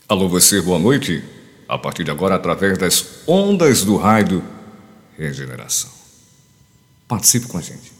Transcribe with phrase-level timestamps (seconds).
[0.09, 1.23] Alô, você, boa noite.
[1.69, 4.43] A partir de agora, através das ondas do rádio
[5.15, 5.91] Regeneração.
[7.07, 7.91] Participe com a gente.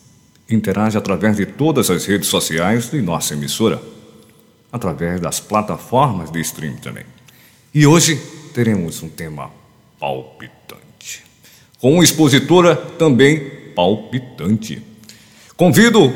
[0.49, 3.79] Interage através de todas as redes sociais de nossa emissora,
[4.71, 7.05] através das plataformas de streaming também.
[7.75, 8.15] E hoje
[8.55, 9.51] teremos um tema
[9.99, 10.86] palpitante,
[11.79, 14.81] com expositora também palpitante.
[15.55, 16.11] Convido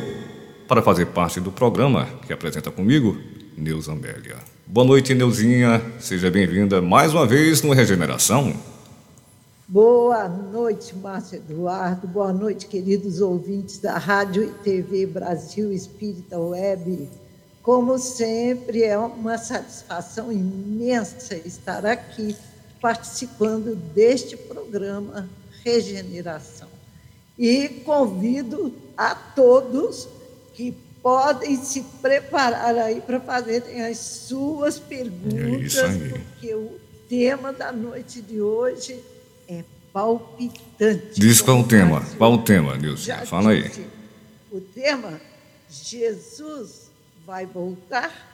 [0.67, 3.17] para fazer parte do programa que apresenta comigo
[3.55, 4.37] Neuza Amélia.
[4.65, 5.81] Boa noite, Neuzinha.
[5.99, 8.53] Seja bem-vinda mais uma vez no Regeneração.
[9.67, 12.07] Boa noite, Márcio Eduardo.
[12.07, 17.07] Boa noite, queridos ouvintes da Rádio e TV Brasil Espírita Web.
[17.61, 22.35] Como sempre, é uma satisfação imensa estar aqui
[22.81, 25.29] participando deste programa
[25.63, 26.67] Regeneração.
[27.37, 30.07] E convido a todos
[30.53, 37.71] que podem se preparar aí para fazerem as suas perguntas, é porque o tema da
[37.71, 38.99] noite de hoje
[39.47, 41.19] é palpitante.
[41.19, 42.05] Diz qual o tema?
[42.17, 43.25] Qual o tema, Nilson?
[43.25, 43.69] Fala aí.
[44.51, 45.19] O tema,
[45.69, 46.91] Jesus
[47.25, 48.29] vai voltar?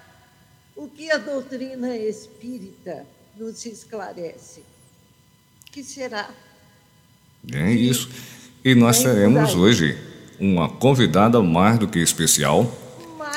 [0.76, 3.06] O que a doutrina espírita
[3.36, 4.60] nos esclarece?
[5.68, 6.30] O que será?
[7.52, 8.10] É isso.
[8.64, 9.98] E nós teremos hoje
[10.40, 12.72] uma convidada mais do que especial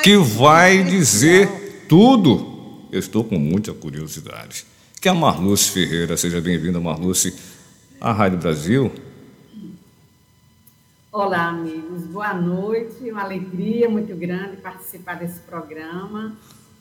[0.02, 2.86] que vai dizer tudo.
[2.90, 4.64] Eu estou com muita curiosidade.
[5.00, 6.16] Que é a Marluce Ferreira.
[6.16, 7.34] Seja bem-vinda, Marluce
[8.00, 8.92] a Rádio Brasil.
[11.12, 12.02] Olá, amigos.
[12.04, 13.10] Boa noite.
[13.10, 16.36] Uma alegria muito grande participar desse programa.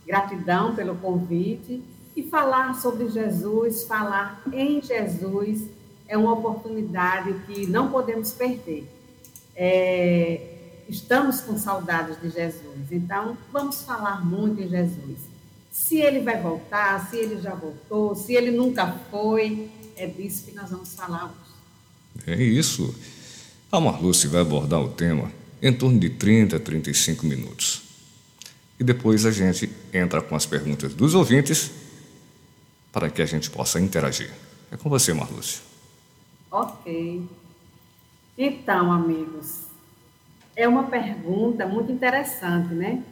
[0.05, 1.81] Gratidão pelo convite.
[2.15, 5.63] E falar sobre Jesus, falar em Jesus,
[6.09, 8.85] é uma oportunidade que não podemos perder.
[9.55, 10.41] É,
[10.89, 15.19] estamos com saudades de Jesus, então vamos falar muito em Jesus.
[15.71, 20.51] Se ele vai voltar, se ele já voltou, se ele nunca foi, é disso que
[20.51, 22.25] nós vamos falar hoje.
[22.25, 22.93] É isso.
[23.71, 25.31] A Marluce vai abordar o tema
[25.61, 27.83] em torno de 30 a 35 minutos.
[28.79, 31.69] E depois a gente entra com as perguntas dos ouvintes
[32.91, 34.31] para que a gente possa interagir.
[34.71, 35.68] É com você, Marluce.
[36.51, 37.27] Ok.
[38.37, 39.67] Então, amigos,
[40.55, 43.03] é uma pergunta muito interessante, né?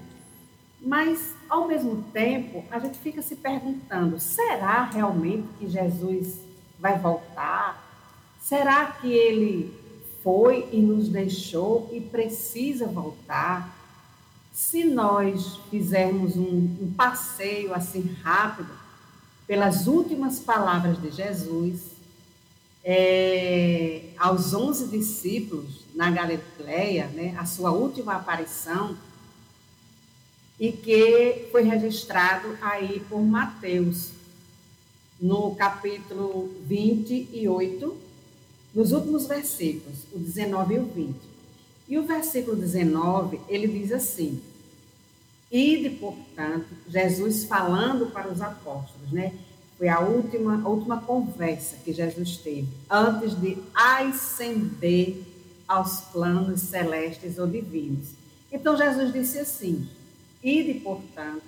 [0.82, 6.40] Mas, ao mesmo tempo, a gente fica se perguntando: será realmente que Jesus
[6.80, 7.84] vai voltar?
[8.42, 9.74] Será que ele
[10.24, 13.76] foi e nos deixou e precisa voltar?
[14.52, 18.72] Se nós fizermos um, um passeio assim rápido
[19.46, 21.97] pelas últimas palavras de Jesus,
[22.90, 28.96] é, aos onze discípulos na Galileia, né, a sua última aparição,
[30.58, 34.12] e que foi registrado aí por Mateus,
[35.20, 37.98] no capítulo 28,
[38.74, 41.16] nos últimos versículos, o 19 e o 20.
[41.90, 44.42] E o versículo 19, ele diz assim:
[45.52, 49.34] Ide, portanto, Jesus falando para os apóstolos, né?
[49.78, 55.22] Foi a última, a última conversa que Jesus teve antes de ascender
[55.68, 58.10] aos planos celestes ou divinos.
[58.52, 59.88] Então Jesus disse assim:
[60.44, 61.44] Ide, portanto,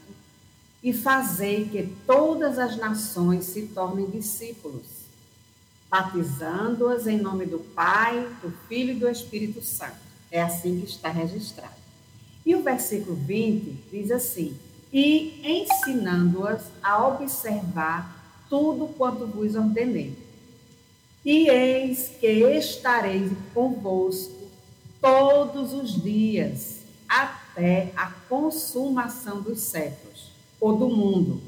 [0.84, 4.86] e fazei que todas as nações se tornem discípulos,
[5.90, 9.98] batizando-as em nome do Pai, do Filho e do Espírito Santo.
[10.32, 11.74] É assim que está registrado.
[12.46, 14.56] E o versículo 20 diz assim:
[14.94, 18.19] E ensinando-as a observar
[18.50, 20.16] tudo quanto vos ordenei.
[21.24, 24.34] E eis que estareis convosco
[25.02, 31.42] todos os dias, até a consumação dos séculos ou do mundo,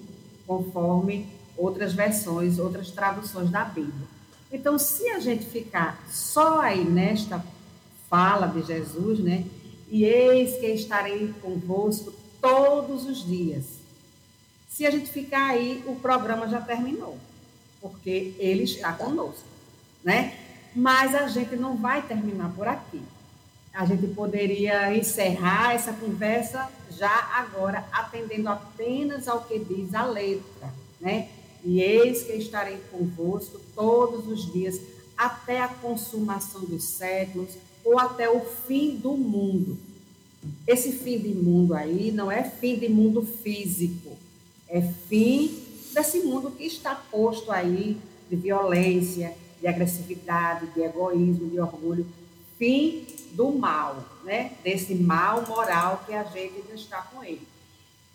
[0.46, 1.28] conforme
[1.58, 4.08] outras versões, outras traduções da Bíblia.
[4.52, 7.44] Então, se a gente ficar só aí nesta
[8.10, 9.46] fala de Jesus, né?
[9.90, 13.81] E eis que estarei convosco todos os dias.
[14.72, 17.18] Se a gente ficar aí, o programa já terminou,
[17.80, 19.46] porque ele está conosco,
[20.04, 20.34] né?
[20.76, 23.04] Mas a gente não vai terminar por aqui
[23.74, 30.74] a gente poderia encerrar essa conversa já agora, atendendo apenas ao que diz a letra,
[31.00, 31.30] né?
[31.64, 34.82] E eis que estarei convosco todos os dias,
[35.18, 37.52] até a consumação dos séculos,
[37.84, 39.78] ou até o fim do mundo.
[40.68, 44.11] Esse fim de mundo aí não é fim de mundo físico,
[44.72, 45.64] é fim
[45.94, 47.98] desse mundo que está posto aí
[48.30, 52.08] de violência, de agressividade, de egoísmo, de orgulho,
[52.58, 54.54] fim do mal, né?
[54.64, 57.42] Desse mal moral que a gente está com ele.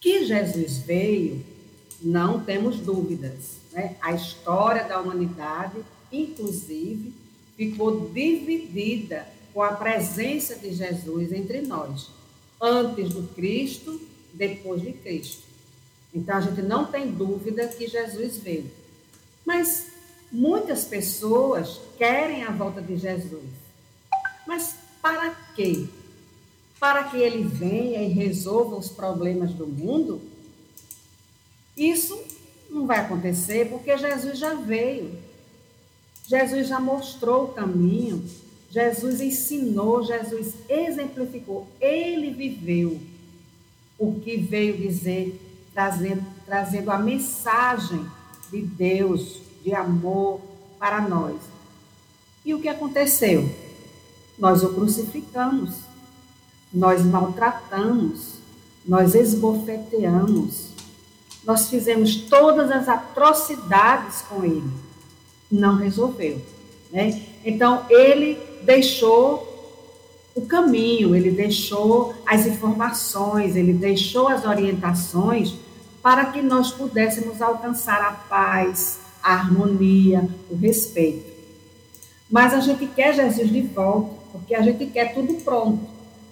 [0.00, 1.44] Que Jesus veio,
[2.00, 3.96] não temos dúvidas, né?
[4.00, 5.76] A história da humanidade,
[6.10, 7.12] inclusive,
[7.54, 12.10] ficou dividida com a presença de Jesus entre nós,
[12.60, 14.00] antes do Cristo,
[14.32, 15.45] depois de Cristo.
[16.16, 18.70] Então a gente não tem dúvida que Jesus veio.
[19.44, 19.88] Mas
[20.32, 23.44] muitas pessoas querem a volta de Jesus.
[24.46, 25.86] Mas para quê?
[26.80, 30.22] Para que ele venha e resolva os problemas do mundo?
[31.76, 32.18] Isso
[32.70, 35.18] não vai acontecer porque Jesus já veio.
[36.26, 38.24] Jesus já mostrou o caminho.
[38.70, 42.98] Jesus ensinou, Jesus exemplificou, ele viveu
[43.98, 45.45] o que veio dizer,
[45.76, 48.06] trazendo, trazendo a mensagem
[48.50, 50.40] de Deus, de amor
[50.78, 51.36] para nós.
[52.42, 53.46] E o que aconteceu?
[54.38, 55.74] Nós o crucificamos,
[56.72, 58.36] nós maltratamos,
[58.86, 60.68] nós esbofeteamos,
[61.44, 64.70] nós fizemos todas as atrocidades com ele.
[65.50, 66.40] Não resolveu.
[66.90, 67.22] Né?
[67.44, 69.52] Então, ele deixou
[70.34, 75.65] o caminho, ele deixou as informações, ele deixou as orientações
[76.06, 81.28] para que nós pudéssemos alcançar a paz, a harmonia, o respeito.
[82.30, 85.84] Mas a gente quer Jesus de volta, porque a gente quer tudo pronto.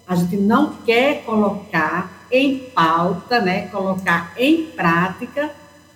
[0.07, 5.51] A gente não quer colocar em pauta, né, colocar em prática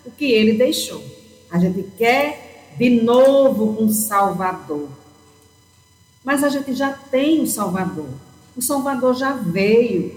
[0.05, 1.01] o que ele deixou.
[1.49, 4.89] A gente quer de novo um Salvador.
[6.25, 8.11] Mas a gente já tem o Salvador.
[8.57, 10.13] O Salvador já veio,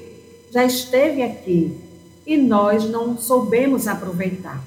[0.49, 1.90] já esteve aqui
[2.25, 4.63] e nós não soubemos aproveitar.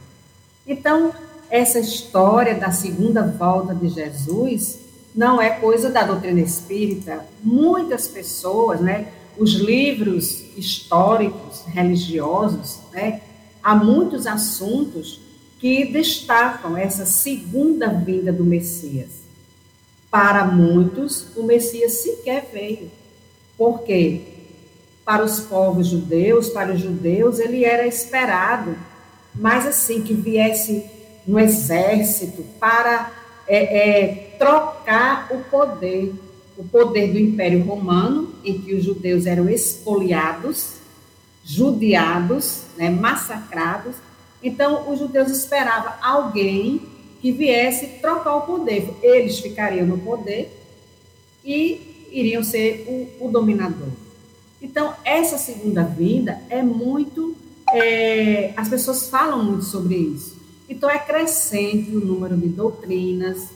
[0.67, 1.13] Então,
[1.51, 4.81] essa história da segunda volta de Jesus
[5.15, 7.25] não é coisa da doutrina espírita.
[7.43, 9.09] Muitas pessoas, né,
[9.39, 13.21] os livros históricos, religiosos, né,
[13.63, 15.21] há muitos assuntos
[15.61, 19.11] que destacam essa segunda vinda do Messias.
[20.11, 22.91] Para muitos, o Messias sequer veio.
[23.57, 24.34] Por quê?
[25.05, 28.77] Para os povos judeus, para os judeus, ele era esperado,
[29.35, 30.85] mas assim, que viesse
[31.27, 33.13] no exército para
[33.47, 36.15] é, é, trocar o poder,
[36.57, 40.77] o poder do Império Romano, em que os judeus eram expoliados,
[41.45, 43.97] judiados, né, massacrados.
[44.43, 46.81] Então, os judeus esperavam alguém
[47.21, 48.89] que viesse trocar o poder.
[49.03, 50.51] Eles ficariam no poder
[51.45, 54.04] e iriam ser o, o dominador.
[54.65, 57.37] Então, essa segunda vinda é muito.
[57.71, 60.39] É, as pessoas falam muito sobre isso.
[60.67, 63.51] Então, é crescente o número de doutrinas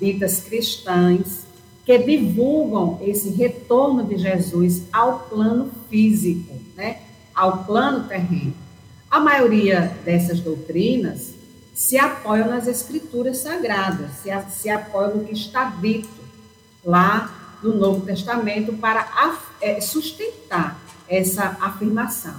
[0.00, 1.42] ditas cristãs
[1.84, 7.00] que divulgam esse retorno de Jesus ao plano físico, né?
[7.34, 8.54] ao plano terreno.
[9.10, 11.34] A maioria dessas doutrinas
[11.74, 16.08] se apoiam nas escrituras sagradas, se, se apoiam no que está dito
[16.82, 19.06] lá no Novo Testamento para
[19.60, 22.34] é, sustentar essa afirmação.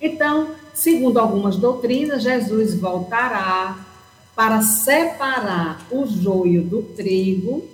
[0.00, 3.78] Então, segundo algumas doutrinas, Jesus voltará
[4.34, 7.64] para separar o joio do trigo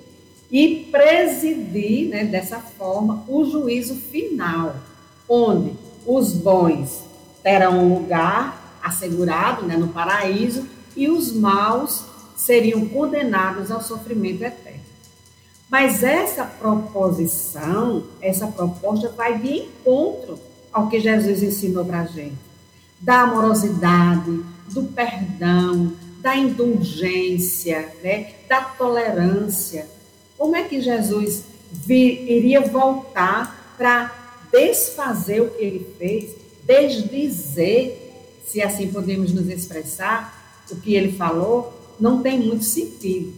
[0.50, 4.76] e presidir, né, dessa forma, o juízo final,
[5.28, 5.72] onde
[6.06, 7.04] os bons
[7.42, 10.66] terão um lugar assegurado né, no paraíso
[10.96, 12.04] e os maus
[12.36, 14.69] seriam condenados ao sofrimento eterno.
[15.70, 20.38] Mas essa proposição, essa proposta vai de encontro
[20.72, 22.36] ao que Jesus ensinou para a gente.
[23.00, 28.32] Da amorosidade, do perdão, da indulgência, né?
[28.48, 29.86] da tolerância.
[30.36, 34.12] Como é que Jesus vir, iria voltar para
[34.52, 36.34] desfazer o que ele fez,
[36.64, 37.96] desdizer,
[38.44, 43.32] se assim podemos nos expressar, o que ele falou, não tem muito sentido.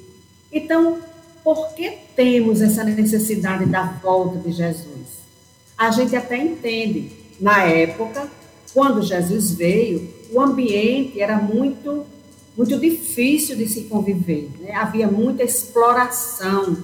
[0.51, 0.99] Então,
[1.43, 5.23] por que temos essa necessidade da volta de Jesus?
[5.77, 7.11] A gente até entende.
[7.41, 8.31] Na época,
[8.73, 12.07] quando Jesus veio, o ambiente era muito
[12.57, 14.51] muito difícil de se conviver.
[14.61, 14.75] Né?
[14.75, 16.77] Havia muita exploração.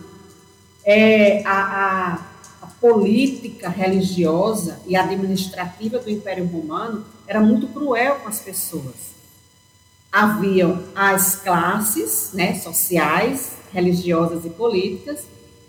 [0.82, 2.14] É, a, a,
[2.62, 9.08] a, política religiosa e administrativa do Império Romano era muito cruel com as pessoas
[10.10, 15.26] haviam as classes né, sociais, religiosas e políticas,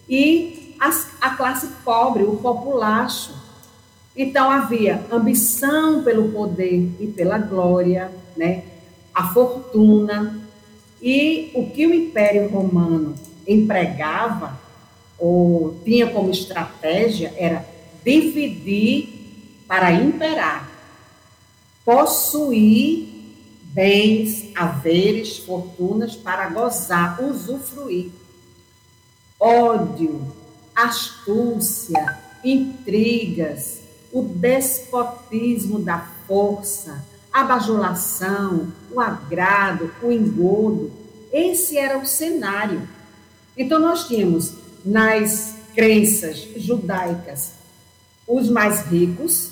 [0.07, 3.33] e as, a classe pobre, o populacho.
[4.15, 8.63] Então havia ambição pelo poder e pela glória, né,
[9.13, 10.39] a fortuna,
[11.01, 13.15] e o que o Império Romano
[13.47, 14.59] empregava
[15.17, 17.65] ou tinha como estratégia era
[18.03, 20.69] dividir para imperar,
[21.85, 23.18] possuir
[23.73, 28.11] bens, haveres, fortunas para gozar, usufruir.
[29.39, 30.21] Ódio,
[30.75, 33.79] astúcia, intrigas,
[34.11, 40.91] o despotismo da força, a bajulação, o agrado, o engodo.
[41.31, 42.87] Esse era o cenário.
[43.55, 47.53] Então, nós tínhamos nas crenças judaicas
[48.27, 49.51] os mais ricos,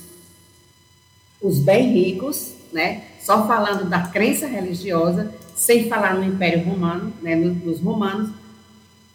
[1.42, 3.04] os bem ricos, né?
[3.22, 7.36] Só falando da crença religiosa, sem falar no Império Romano, né?
[7.36, 8.30] Nos romanos,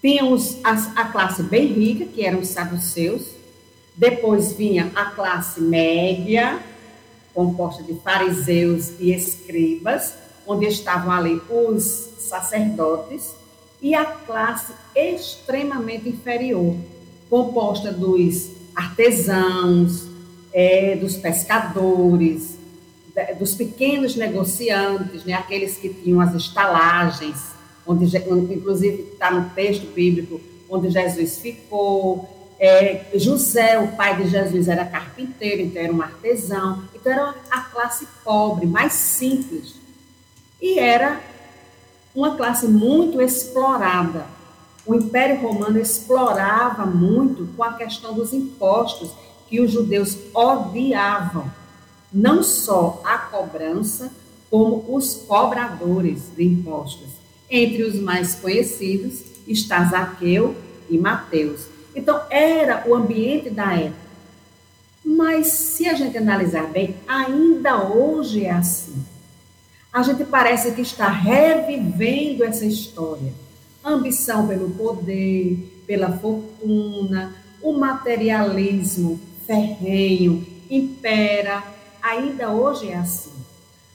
[0.00, 3.28] tínhamos a, a classe bem rica, que eram os saduceus,
[3.94, 6.58] depois vinha a classe média,
[7.34, 10.14] composta de fariseus e escribas,
[10.46, 11.82] onde estavam ali os
[12.18, 13.34] sacerdotes,
[13.80, 16.76] e a classe extremamente inferior,
[17.28, 20.06] composta dos artesãos,
[20.52, 22.58] é, dos pescadores,
[23.38, 27.52] dos pequenos negociantes, né, aqueles que tinham as estalagens,
[27.86, 28.16] onde,
[28.54, 32.54] inclusive está no texto bíblico, onde Jesus ficou.
[32.58, 36.84] É, José, o pai de Jesus, era carpinteiro, então era um artesão.
[36.94, 39.74] Então era a classe pobre, mais simples.
[40.60, 41.20] E era
[42.14, 44.26] uma classe muito explorada.
[44.86, 49.10] O Império Romano explorava muito com a questão dos impostos
[49.48, 51.50] que os judeus odiavam
[52.12, 54.12] não só a cobrança,
[54.50, 57.08] como os cobradores de impostos.
[57.50, 60.54] Entre os mais conhecidos está Zaqueu
[60.90, 61.66] e Mateus.
[61.94, 64.02] Então, era o ambiente da época.
[65.04, 69.04] Mas, se a gente analisar bem, ainda hoje é assim.
[69.92, 73.32] A gente parece que está revivendo essa história.
[73.84, 81.62] ambição pelo poder, pela fortuna, o materialismo ferrenho impera
[82.02, 83.32] ainda hoje é assim.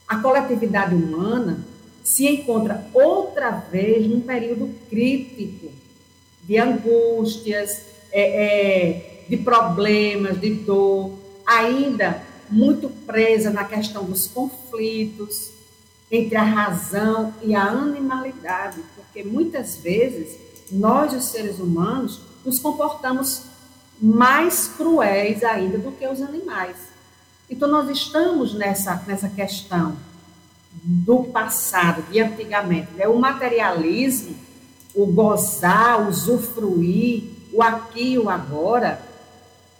[0.06, 1.58] A coletividade humana
[2.02, 5.70] se encontra outra vez num período crítico
[6.42, 11.12] de angústias, é, é, de problemas, de dor,
[11.46, 15.50] ainda muito presa na questão dos conflitos
[16.10, 20.38] entre a razão e a animalidade, porque muitas vezes
[20.72, 23.42] nós, os seres humanos, nos comportamos
[24.00, 26.76] mais cruéis ainda do que os animais.
[27.50, 29.96] Então, nós estamos nessa, nessa questão
[30.82, 32.92] do passado, de antigamente.
[32.92, 33.08] Né?
[33.08, 34.36] O materialismo,
[34.94, 39.00] o gozar, o usufruir, o aqui e o agora,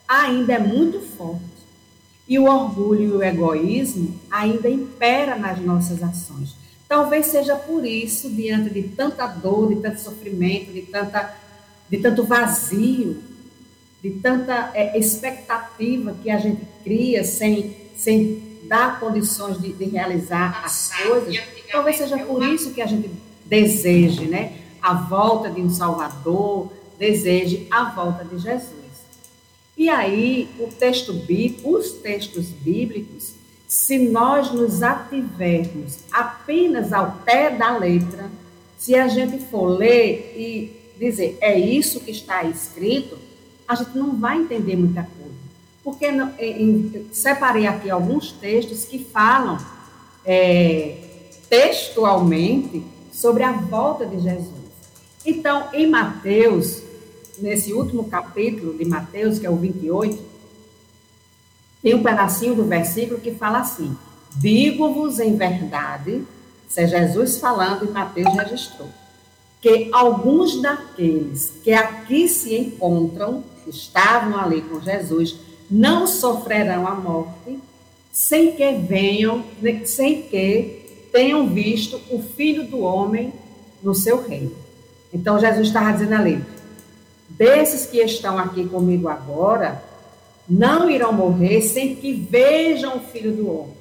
[0.07, 1.43] ainda é muito forte.
[2.27, 6.55] E o orgulho e o egoísmo ainda impera nas nossas ações.
[6.89, 11.35] Talvez seja por isso, diante de tanta dor, de tanto sofrimento, de, tanta,
[11.89, 13.23] de tanto vazio,
[14.03, 20.63] de tanta é, expectativa que a gente cria sem, sem dar condições de, de realizar
[20.65, 21.37] as coisas,
[21.71, 23.11] talvez seja por isso que a gente
[23.45, 28.79] deseje né, a volta de um Salvador, deseje a volta de Jesus.
[29.77, 33.35] E aí, o texto bíblico, os textos bíblicos,
[33.67, 38.31] se nós nos ativermos apenas ao pé da letra,
[38.77, 43.19] se a gente for ler e dizer, é isso que está escrito,
[43.69, 45.37] a gente não vai entender muita coisa.
[45.85, 46.07] Porque
[46.39, 49.59] em, separei aqui alguns textos que falam
[50.25, 50.97] é,
[51.49, 52.83] textualmente
[53.13, 54.59] sobre a volta de Jesus.
[55.25, 56.83] Então, em Mateus,
[57.39, 60.19] nesse último capítulo de Mateus, que é o 28,
[61.83, 63.97] tem um pedacinho do versículo que fala assim:
[64.37, 66.23] Digo-vos em verdade,
[66.69, 68.89] isso é Jesus falando e Mateus registrou,
[69.61, 75.37] que alguns daqueles que aqui se encontram estavam ali com Jesus
[75.71, 77.59] não sofrerão a morte
[78.13, 79.45] sem que venham,
[79.85, 83.33] sem que tenham visto o Filho do Homem
[83.83, 84.53] no seu reino.
[85.13, 86.45] Então Jesus estava dizendo ali:
[87.29, 89.83] desses que estão aqui comigo agora,
[90.49, 93.79] não irão morrer sem que vejam o Filho do Homem.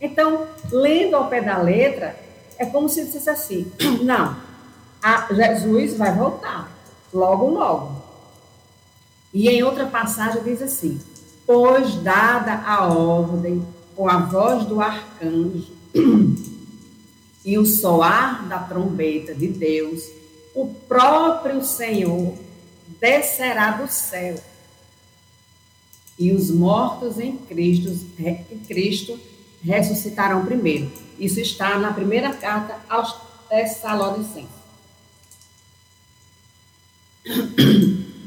[0.00, 2.16] Então, lendo ao pé da letra,
[2.58, 4.36] é como se dissesse assim: não,
[5.34, 6.70] Jesus vai voltar,
[7.12, 7.95] logo, logo.
[9.36, 10.98] E em outra passagem diz assim:
[11.44, 13.62] Pois dada a ordem
[13.94, 15.74] com a voz do arcanjo
[17.44, 20.04] e o soar da trombeta de Deus,
[20.54, 22.32] o próprio Senhor
[22.98, 24.42] descerá do céu.
[26.18, 29.20] E os mortos em Cristo, em Cristo
[29.62, 30.90] ressuscitarão primeiro.
[31.18, 33.14] Isso está na primeira carta aos
[33.50, 34.56] Tessalonicenses.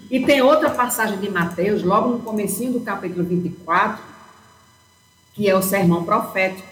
[0.09, 4.03] E tem outra passagem de Mateus, logo no comecinho do capítulo 24,
[5.33, 6.67] que é o sermão profético,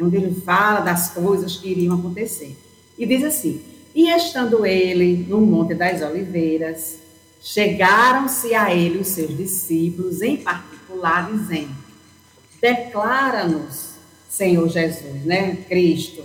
[0.00, 2.56] onde ele fala das coisas que iriam acontecer.
[2.98, 3.62] E diz assim:
[3.94, 6.98] E estando ele no Monte das Oliveiras,
[7.40, 11.74] chegaram-se a ele os seus discípulos, em particular, dizendo:
[12.60, 13.92] Declara-nos,
[14.28, 16.22] Senhor Jesus, né, Cristo,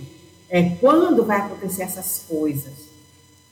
[0.50, 2.87] é, quando vai acontecer essas coisas?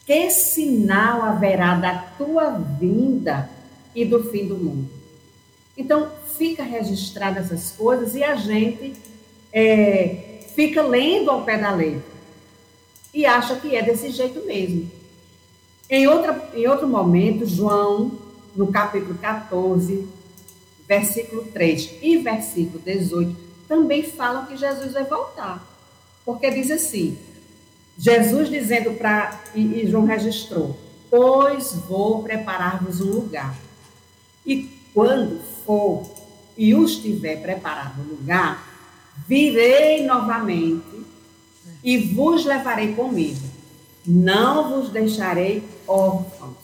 [0.07, 3.51] Que sinal haverá da tua vinda
[3.93, 4.89] e do fim do mundo?
[5.77, 8.95] Então, fica registrada essas coisas e a gente
[9.53, 12.17] é, fica lendo ao pé da letra
[13.13, 14.91] e acha que é desse jeito mesmo.
[15.89, 18.13] Em, outra, em outro momento, João,
[18.55, 20.07] no capítulo 14,
[20.87, 23.37] versículo 3 e versículo 18,
[23.67, 25.67] também falam que Jesus vai voltar.
[26.25, 27.19] Porque diz assim:
[27.99, 30.79] Jesus dizendo para, e, e João registrou,
[31.11, 33.55] pois vou preparar-vos um lugar.
[34.45, 36.09] E quando for
[36.57, 38.67] e os tiver preparado o lugar,
[39.27, 41.05] virei novamente
[41.83, 43.41] e vos levarei comigo.
[44.07, 46.57] Não vos deixarei órfãos.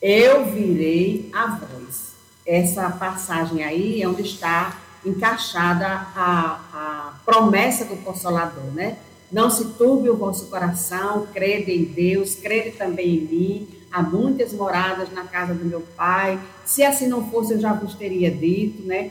[0.00, 2.12] Eu virei a vós.
[2.46, 8.96] Essa passagem aí é onde está encaixada a, a promessa do Consolador, né?
[9.30, 13.68] Não se turbe o vosso coração, crede em Deus, crede também em mim.
[13.90, 16.40] Há muitas moradas na casa do meu pai.
[16.64, 19.10] Se assim não fosse, eu já vos teria dito, né?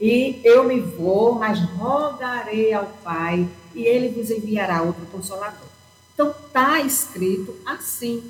[0.00, 5.68] E eu me vou, mas rogarei ao Pai, e ele vos enviará outro consolador.
[6.12, 8.20] Então, está escrito assim.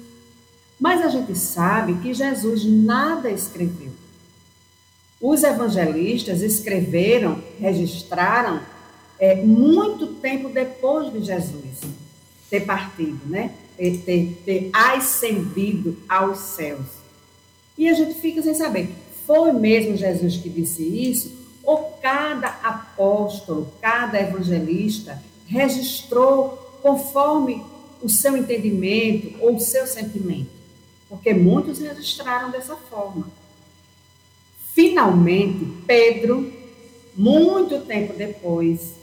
[0.78, 3.90] Mas a gente sabe que Jesus nada escreveu.
[5.18, 8.60] Os evangelistas escreveram, registraram
[9.22, 11.82] é, muito tempo depois de Jesus
[12.50, 13.54] ter partido, né?
[13.76, 16.86] Ter, ter, ter ascendido aos céus.
[17.78, 18.90] E a gente fica sem saber,
[19.24, 21.32] foi mesmo Jesus que disse isso?
[21.62, 27.62] Ou cada apóstolo, cada evangelista registrou conforme
[28.02, 30.50] o seu entendimento ou o seu sentimento?
[31.08, 33.28] Porque muitos registraram dessa forma.
[34.74, 36.52] Finalmente, Pedro,
[37.14, 39.00] muito tempo depois,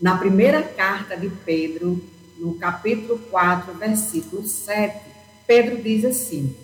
[0.00, 2.02] na primeira carta de Pedro,
[2.38, 4.98] no capítulo 4, versículo 7,
[5.46, 6.54] Pedro diz assim: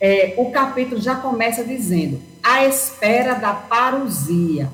[0.00, 4.70] é, o capítulo já começa dizendo, a espera da parousia.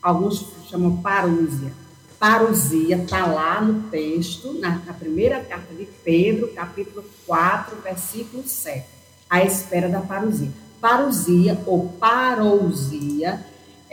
[0.00, 1.72] Alguns chamam parúzia.
[2.18, 8.86] Parousia está lá no texto, na, na primeira carta de Pedro, capítulo 4, versículo 7.
[9.28, 10.50] A espera da parousia.
[10.80, 13.44] Parousia ou parousia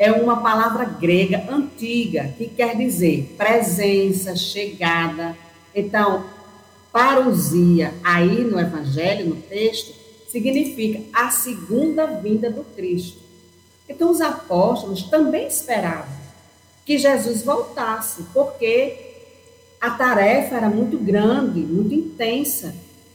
[0.02, 5.38] é uma palavra grega antiga que quer dizer presença, chegada.
[5.76, 6.26] Então,
[6.92, 9.94] parousia, aí no Evangelho, no texto,
[10.28, 13.20] significa a segunda vinda do Cristo.
[13.88, 16.10] Então, os apóstolos também esperavam
[16.84, 18.98] que Jesus voltasse, porque
[19.80, 22.74] a tarefa era muito grande, muito intensa,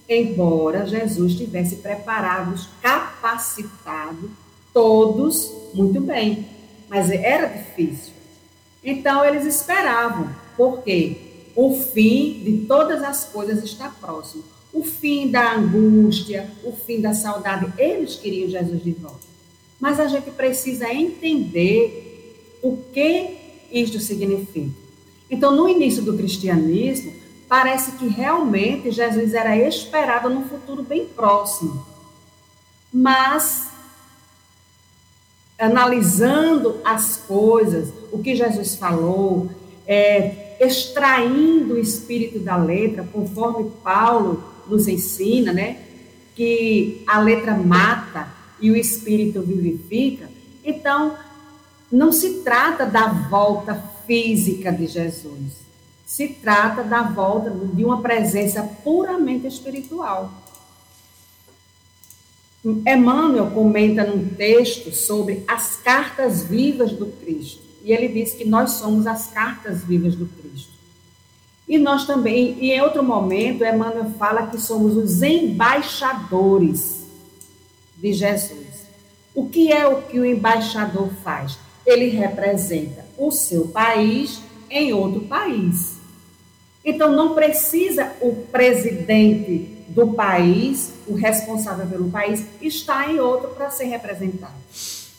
[0.09, 4.31] embora Jesus tivesse preparado, capacitado
[4.73, 6.55] todos muito bem
[6.89, 8.13] mas era difícil.
[8.83, 11.17] Então eles esperavam, porque
[11.55, 14.45] o fim de todas as coisas está próximo.
[14.73, 19.27] O fim da angústia, o fim da saudade, eles queriam Jesus de volta.
[19.81, 23.37] Mas a gente precisa entender o que
[23.73, 24.71] isto significa.
[25.31, 27.13] Então, no início do cristianismo,
[27.49, 31.85] parece que realmente Jesus era esperado num futuro bem próximo.
[32.93, 33.66] Mas
[35.59, 39.49] analisando as coisas, o que Jesus falou,
[39.87, 45.79] é, extraindo o espírito da letra, conforme Paulo nos ensina, né?
[46.35, 48.29] Que a letra mata
[48.61, 50.29] e o espírito vivifica.
[50.65, 51.15] Então,
[51.91, 53.75] não se trata da volta
[54.07, 55.67] física de Jesus,
[56.05, 60.33] se trata da volta de uma presença puramente espiritual.
[62.65, 67.63] Emmanuel comenta num texto sobre as cartas vivas do Cristo.
[67.85, 70.73] E ele diz que nós somos as cartas vivas do Cristo.
[71.69, 77.07] E nós também, e em outro momento, Emmanuel fala que somos os embaixadores
[77.97, 78.87] de Jesus.
[79.35, 81.59] O que é o que o embaixador faz?
[81.85, 84.41] Ele representa o seu país
[84.71, 85.97] em outro país.
[86.85, 93.71] Então não precisa o presidente do país, o responsável pelo país, está em outro para
[93.71, 94.55] ser representado.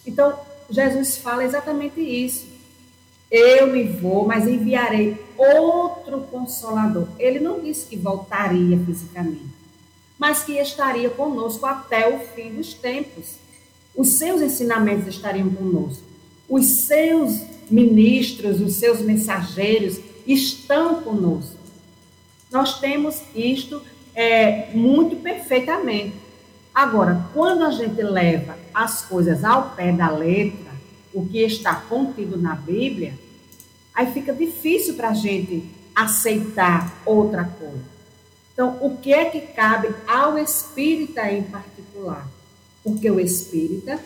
[0.06, 2.46] Então, Jesus fala exatamente isso.
[3.30, 7.08] Eu me vou, mas enviarei outro consolador.
[7.20, 9.46] Ele não disse que voltaria fisicamente,
[10.18, 13.36] mas que estaria conosco até o fim dos tempos.
[13.96, 16.04] Os seus ensinamentos estariam conosco.
[16.48, 21.58] Os seus ministros, os seus mensageiros estão conosco.
[22.50, 23.82] Nós temos isto
[24.18, 26.16] é, muito perfeitamente.
[26.74, 30.72] Agora, quando a gente leva as coisas ao pé da letra,
[31.14, 33.14] o que está contido na Bíblia,
[33.94, 35.64] aí fica difícil para a gente
[35.96, 37.98] aceitar outra coisa.
[38.54, 42.28] Então, o que é que cabe ao espírita em particular?
[42.84, 44.00] Porque o espírita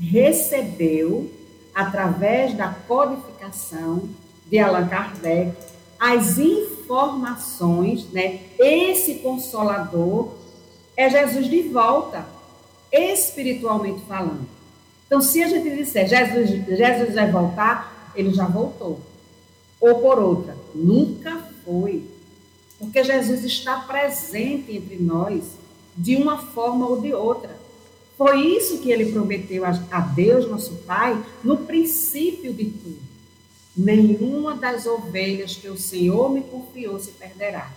[0.00, 1.30] recebeu,
[1.74, 4.08] através da codificação
[4.46, 5.54] de Allan Kardec,
[6.02, 8.40] as informações, né?
[8.58, 10.32] Esse consolador
[10.96, 12.26] é Jesus de volta,
[12.90, 14.44] espiritualmente falando.
[15.06, 18.98] Então, se a gente disser Jesus, Jesus vai voltar, ele já voltou.
[19.80, 22.02] Ou por outra, nunca foi.
[22.80, 25.52] Porque Jesus está presente entre nós
[25.96, 27.56] de uma forma ou de outra.
[28.18, 33.01] Foi isso que ele prometeu a Deus, nosso Pai, no princípio de tudo.
[33.76, 37.70] Nenhuma das ovelhas que o Senhor me confiou se perderá.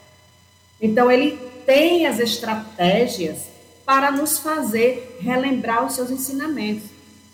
[0.81, 3.43] Então, ele tem as estratégias
[3.85, 6.89] para nos fazer relembrar os seus ensinamentos.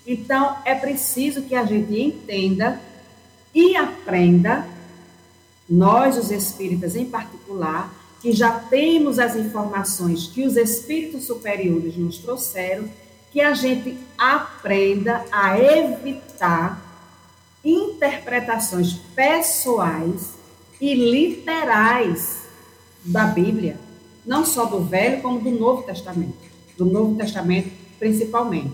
[0.06, 2.80] Então, é preciso que a gente entenda
[3.54, 4.68] e aprenda,
[5.70, 12.20] nós, os espíritas em particular, que já temos as informações que os espíritos superiores nos
[12.20, 12.88] trouxeram,
[13.32, 16.91] que a gente aprenda a evitar
[17.64, 20.34] interpretações pessoais
[20.80, 22.48] e literais
[23.04, 23.80] da Bíblia,
[24.26, 26.38] não só do Velho como do Novo Testamento,
[26.78, 28.74] do Novo Testamento principalmente.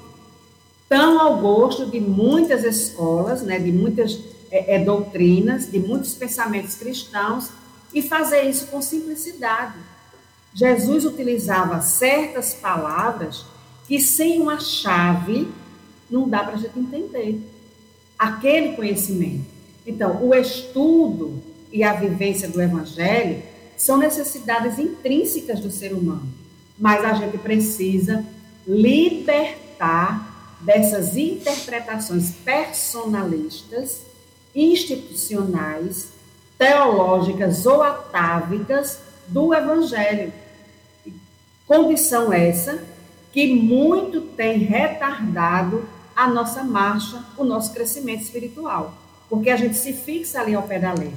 [0.88, 4.20] Tão ao gosto de muitas escolas, né, de muitas
[4.50, 7.50] é, é, doutrinas, de muitos pensamentos cristãos,
[7.94, 9.76] e fazer isso com simplicidade.
[10.54, 13.46] Jesus utilizava certas palavras
[13.86, 15.52] que, sem uma chave,
[16.10, 17.42] não dá para a gente entender
[18.18, 19.46] aquele conhecimento.
[19.86, 23.42] Então, o estudo e a vivência do Evangelho
[23.78, 26.28] são necessidades intrínsecas do ser humano,
[26.78, 28.26] mas a gente precisa
[28.66, 34.02] libertar dessas interpretações personalistas,
[34.56, 36.10] institucionais,
[36.58, 40.34] teológicas ou atávicas do Evangelho.
[41.68, 42.84] Condição essa
[43.32, 48.92] que muito tem retardado a nossa marcha, o nosso crescimento espiritual,
[49.30, 51.14] porque a gente se fixa ali ao pé da lei.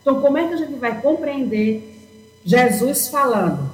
[0.00, 1.98] Então, como é que a gente vai compreender
[2.44, 3.68] Jesus falando: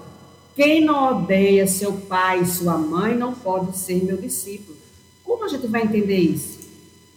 [0.57, 4.79] quem não odeia seu pai e sua mãe não pode ser meu discípulo?
[5.23, 6.61] Como a gente vai entender isso?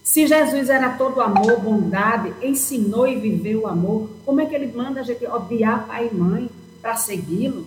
[0.04, 4.70] Se Jesus era todo amor, bondade, ensinou e viveu o amor, como é que ele
[4.76, 6.50] manda a gente odiar pai e mãe
[6.82, 7.66] para segui-lo?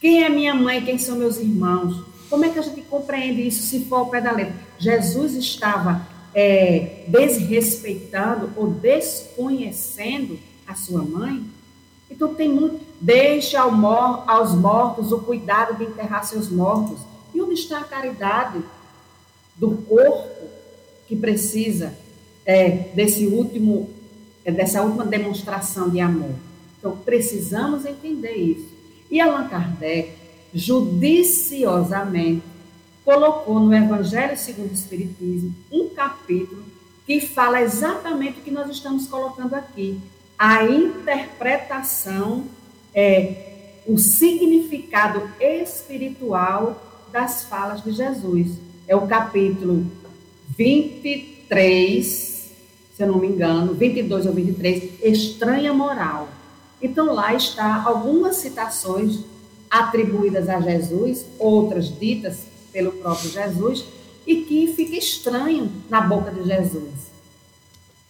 [0.00, 0.84] Quem é minha mãe?
[0.84, 2.07] Quem são meus irmãos?
[2.28, 4.54] Como é que a gente compreende isso se for ao pé da letra?
[4.78, 11.44] Jesus estava é, desrespeitando ou desconhecendo a sua mãe?
[12.10, 12.80] Então tem muito.
[13.00, 17.00] Deixe ao mor, aos mortos o cuidado de enterrar seus mortos.
[17.34, 18.62] E onde está a caridade?
[19.58, 20.48] do corpo
[21.06, 21.94] que precisa
[22.46, 23.90] é, desse último,
[24.44, 26.34] é, dessa última demonstração de amor.
[26.78, 28.68] Então, precisamos entender isso.
[29.10, 30.12] E Allan Kardec,
[30.54, 32.42] judiciosamente,
[33.04, 36.62] colocou no Evangelho segundo o Espiritismo um capítulo
[37.06, 39.98] que fala exatamente o que nós estamos colocando aqui.
[40.38, 42.44] A interpretação,
[42.94, 49.86] é, o significado espiritual das falas de Jesus é o capítulo
[50.56, 52.04] 23,
[52.94, 56.28] se eu não me engano, 22 ou 23, Estranha Moral.
[56.82, 59.20] Então lá está algumas citações
[59.70, 62.40] atribuídas a Jesus, outras ditas
[62.72, 63.84] pelo próprio Jesus,
[64.26, 67.08] e que fica estranho na boca de Jesus.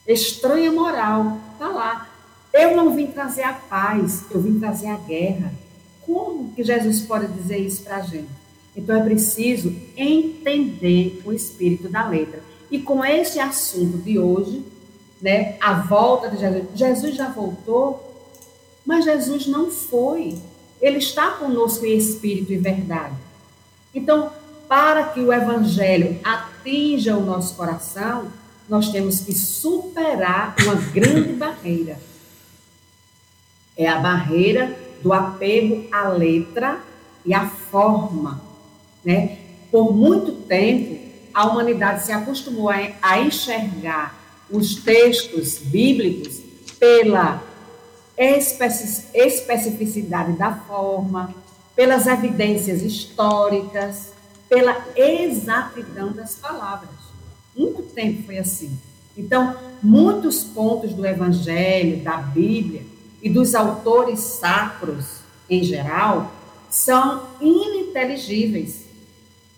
[0.07, 2.09] Estranha moral, está lá.
[2.53, 5.53] Eu não vim trazer a paz, eu vim trazer a guerra.
[6.03, 8.29] Como que Jesus pode dizer isso para a gente?
[8.75, 12.42] Então é preciso entender o espírito da letra.
[12.71, 14.64] E com esse assunto de hoje,
[15.21, 18.03] né, a volta de Jesus, Jesus já voltou,
[18.87, 20.38] mas Jesus não foi.
[20.81, 23.14] Ele está conosco em espírito e verdade.
[23.95, 24.33] Então,
[24.69, 28.31] para que o evangelho atinja o nosso coração,
[28.69, 31.99] nós temos que superar uma grande barreira.
[33.77, 36.81] É a barreira do apego à letra
[37.25, 38.49] e à forma
[39.05, 39.38] né?
[39.71, 40.99] Por muito tempo,
[41.33, 44.19] a humanidade se acostumou a, enxergar
[44.51, 46.41] os textos bíblicos
[46.79, 47.43] pela
[48.19, 51.35] especificidade da forma,
[51.77, 54.13] pelas evidências históricas,
[54.49, 56.91] pela exatidão das palavras.
[57.57, 58.77] Muito tempo foi assim.
[59.17, 62.83] Então, muitos pontos do Evangelho, da Bíblia
[63.23, 65.19] e dos autores sacros
[65.51, 66.33] em geral
[66.71, 68.85] são ininteligíveis,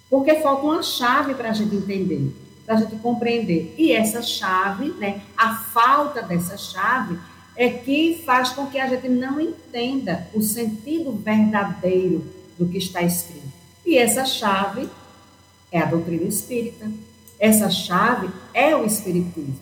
[0.09, 3.75] porque falta uma chave para a gente entender, para a gente compreender.
[3.77, 7.19] E essa chave, né, a falta dessa chave,
[7.57, 12.25] é que faz com que a gente não entenda o sentido verdadeiro
[12.59, 13.49] do que está escrito.
[13.85, 14.89] E essa chave
[15.73, 16.91] é a doutrina espírita.
[17.39, 19.59] Essa chave é o Espiritismo.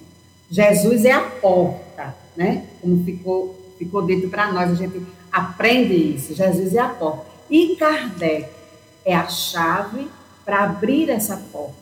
[0.51, 2.67] Jesus é a porta, né?
[2.81, 6.35] Como ficou, ficou dito para nós, a gente aprende isso.
[6.35, 7.27] Jesus é a porta.
[7.49, 8.49] E Kardec
[9.05, 10.09] é a chave
[10.45, 11.75] para abrir essa porta,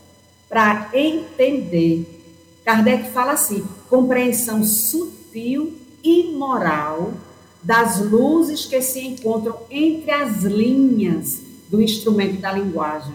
[0.49, 2.23] para entender.
[2.64, 7.14] Kardec fala assim: compreensão sutil e moral
[7.62, 13.14] das luzes que se encontram entre as linhas do instrumento da linguagem,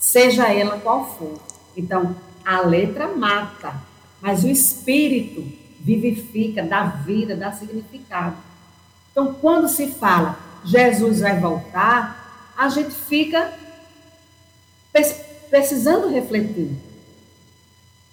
[0.00, 1.38] seja ela qual for.
[1.76, 3.80] Então, a letra mata,
[4.20, 5.44] mas o espírito
[5.78, 8.36] vivifica, dá vida, dá significado.
[9.12, 13.52] Então, quando se fala Jesus vai voltar, a gente fica
[15.50, 16.70] precisando refletir.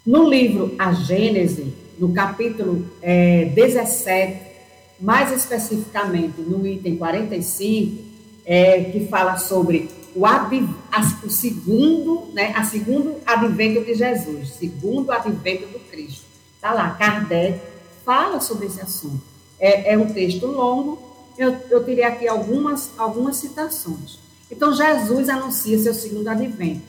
[0.05, 4.51] No livro A Gênese, no capítulo é, 17,
[4.99, 8.03] mais especificamente no item 45,
[8.45, 14.49] é, que fala sobre o, adv, a, o segundo, né, a segundo advento de Jesus,
[14.49, 16.25] segundo advento do Cristo.
[16.55, 17.59] Está lá, Kardec
[18.05, 19.21] fala sobre esse assunto.
[19.59, 21.01] É, é um texto longo,
[21.37, 24.19] eu, eu tirei aqui algumas, algumas citações.
[24.49, 26.81] Então, Jesus anuncia seu segundo advento.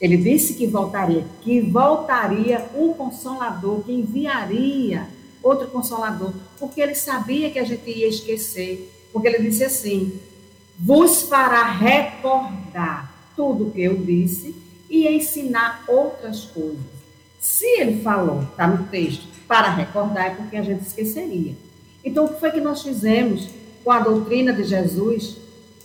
[0.00, 5.08] Ele disse que voltaria, que voltaria um consolador, que enviaria
[5.42, 10.20] outro consolador, porque ele sabia que a gente ia esquecer, porque ele disse assim:
[10.78, 14.54] vos fará recordar tudo o que eu disse
[14.88, 16.78] e ensinar outras coisas.
[17.40, 21.54] Se ele falou, está no texto, para recordar, é porque a gente esqueceria.
[22.04, 23.48] Então, o que foi que nós fizemos
[23.84, 25.36] com a doutrina de Jesus,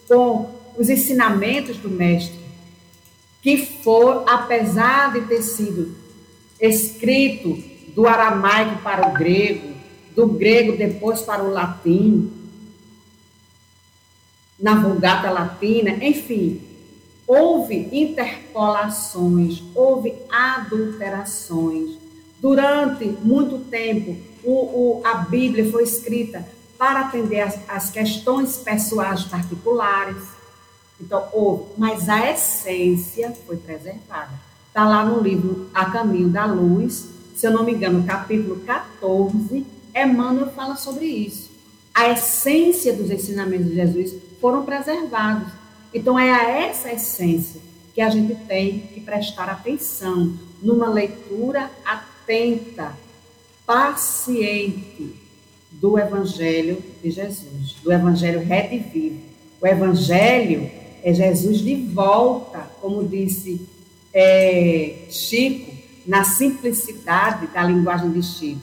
[0.08, 2.43] com os ensinamentos do Mestre,
[3.44, 5.94] que for, apesar de ter sido
[6.60, 7.62] escrito
[7.94, 9.74] do aramaico para o grego,
[10.16, 12.32] do grego depois para o latim,
[14.58, 16.62] na Vulgata Latina, enfim,
[17.28, 21.98] houve interpolações, houve adulterações.
[22.40, 29.24] Durante muito tempo, o, o, a Bíblia foi escrita para atender as, as questões pessoais
[29.24, 30.33] particulares.
[31.04, 34.32] Então, houve, mas a essência foi preservada.
[34.70, 39.66] Está lá no livro A Caminho da Luz, se eu não me engano, capítulo 14,
[39.94, 41.52] Emmanuel fala sobre isso.
[41.94, 45.52] A essência dos ensinamentos de Jesus foram preservados.
[45.94, 47.60] Então, é a essa essência
[47.94, 52.98] que a gente tem que prestar atenção numa leitura atenta,
[53.66, 55.16] paciente
[55.70, 59.20] do Evangelho de Jesus, do Evangelho redivivo.
[59.60, 63.62] O Evangelho é Jesus de volta, como disse
[64.14, 65.72] é, Chico,
[66.08, 68.62] na simplicidade da linguagem de Chico.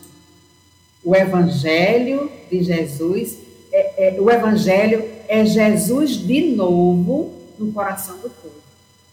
[1.05, 3.39] O Evangelho de Jesus,
[3.71, 8.55] é, é, o Evangelho é Jesus de novo no coração do povo.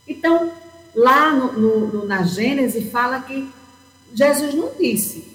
[0.08, 0.52] Então,
[0.96, 3.50] lá no, no, no, na Gênesis fala que
[4.14, 5.26] Jesus não disse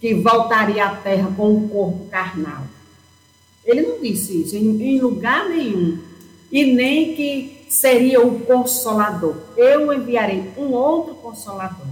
[0.00, 2.64] que voltaria à terra com um corpo carnal.
[3.64, 5.98] Ele não disse isso em, em lugar nenhum.
[6.50, 9.36] E nem que seria o consolador.
[9.56, 11.86] Eu enviarei um outro consolador.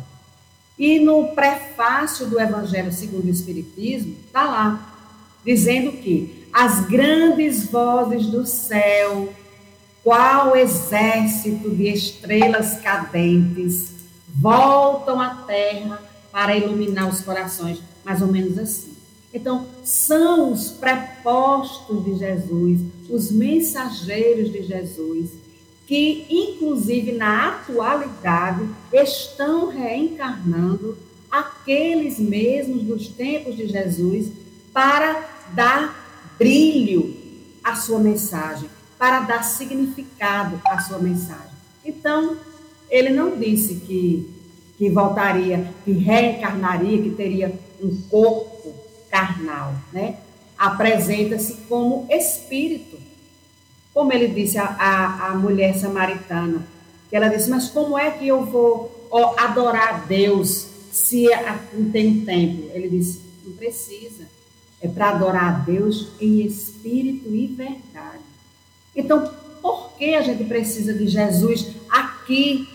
[0.78, 4.96] E no prefácio do Evangelho segundo o Espiritismo, está lá,
[5.44, 9.32] dizendo que as grandes vozes do céu,
[10.02, 13.92] qual exército de estrelas cadentes,
[14.28, 18.97] voltam à terra para iluminar os corações, mais ou menos assim.
[19.32, 25.30] Então, são os prepostos de Jesus, os mensageiros de Jesus,
[25.86, 30.96] que, inclusive na atualidade, estão reencarnando
[31.30, 34.30] aqueles mesmos dos tempos de Jesus
[34.72, 37.14] para dar brilho
[37.62, 41.58] à sua mensagem, para dar significado à sua mensagem.
[41.84, 42.36] Então,
[42.90, 44.28] ele não disse que,
[44.78, 48.57] que voltaria, que reencarnaria, que teria um corpo
[49.10, 50.16] carnal, né?
[50.56, 52.98] Apresenta-se como espírito.
[53.94, 56.66] Como ele disse à, mulher samaritana,
[57.08, 61.26] que ela disse, mas como é que eu vou ó, adorar a Deus se
[61.72, 62.70] não tem tempo?
[62.72, 64.26] Ele disse, não precisa
[64.80, 68.22] é para adorar a Deus em espírito e verdade.
[68.94, 72.68] Então, por que a gente precisa de Jesus aqui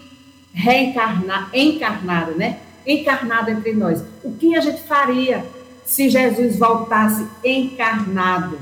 [0.54, 2.60] reencarnar, encarnado, né?
[2.86, 4.04] Encarnado entre nós.
[4.24, 5.46] O que a gente faria
[5.86, 8.60] se Jesus voltasse encarnado,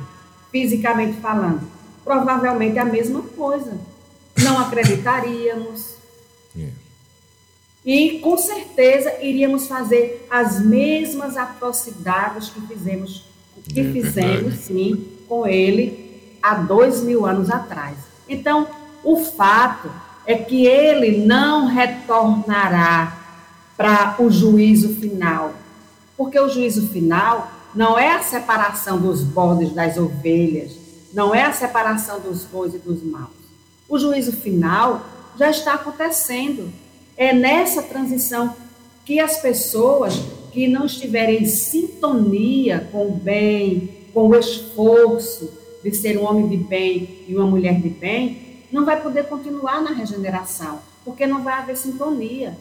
[0.52, 1.62] fisicamente falando?
[2.04, 3.80] Provavelmente a mesma coisa.
[4.42, 5.96] Não acreditaríamos.
[6.56, 6.76] Yeah.
[6.78, 6.82] É.
[7.84, 13.26] E com certeza iríamos fazer as mesmas atrocidades que fizemos,
[13.68, 17.98] que é fizemos, sim, com ele há dois mil anos atrás.
[18.30, 18.68] Então,
[19.04, 19.92] o fato
[20.26, 23.18] é que ele não retornará
[23.76, 25.54] para o juízo final.
[26.22, 30.78] Porque o juízo final não é a separação dos bodes das ovelhas,
[31.12, 33.32] não é a separação dos bons e dos maus.
[33.90, 35.04] O juízo final
[35.36, 36.72] já está acontecendo.
[37.18, 38.56] É nessa transição
[39.04, 40.14] que as pessoas
[40.52, 45.52] que não estiverem em sintonia com o bem, com o esforço
[45.84, 49.82] de ser um homem de bem e uma mulher de bem, não vai poder continuar
[49.82, 52.56] na regeneração, porque não vai haver sintonia.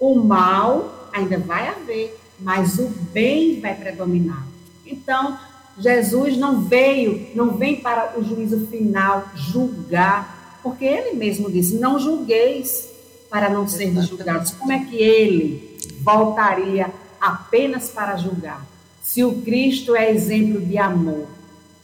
[0.00, 4.46] O mal ainda vai haver, mas o bem vai predominar.
[4.86, 5.38] Então,
[5.78, 11.98] Jesus não veio, não vem para o juízo final julgar, porque ele mesmo disse: Não
[11.98, 12.90] julgueis
[13.28, 14.52] para não serem julgados.
[14.52, 18.64] Como é que ele voltaria apenas para julgar?
[19.02, 21.26] Se o Cristo é exemplo de amor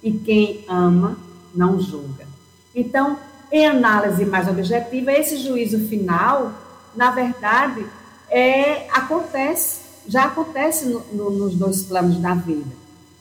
[0.03, 1.19] e quem ama
[1.55, 2.27] não julga.
[2.75, 3.19] Então,
[3.51, 6.53] em análise mais objetiva, esse juízo final,
[6.95, 7.85] na verdade,
[8.29, 12.71] é, acontece, já acontece no, no, nos dois planos da vida,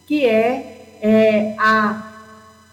[0.08, 2.12] que é, é a,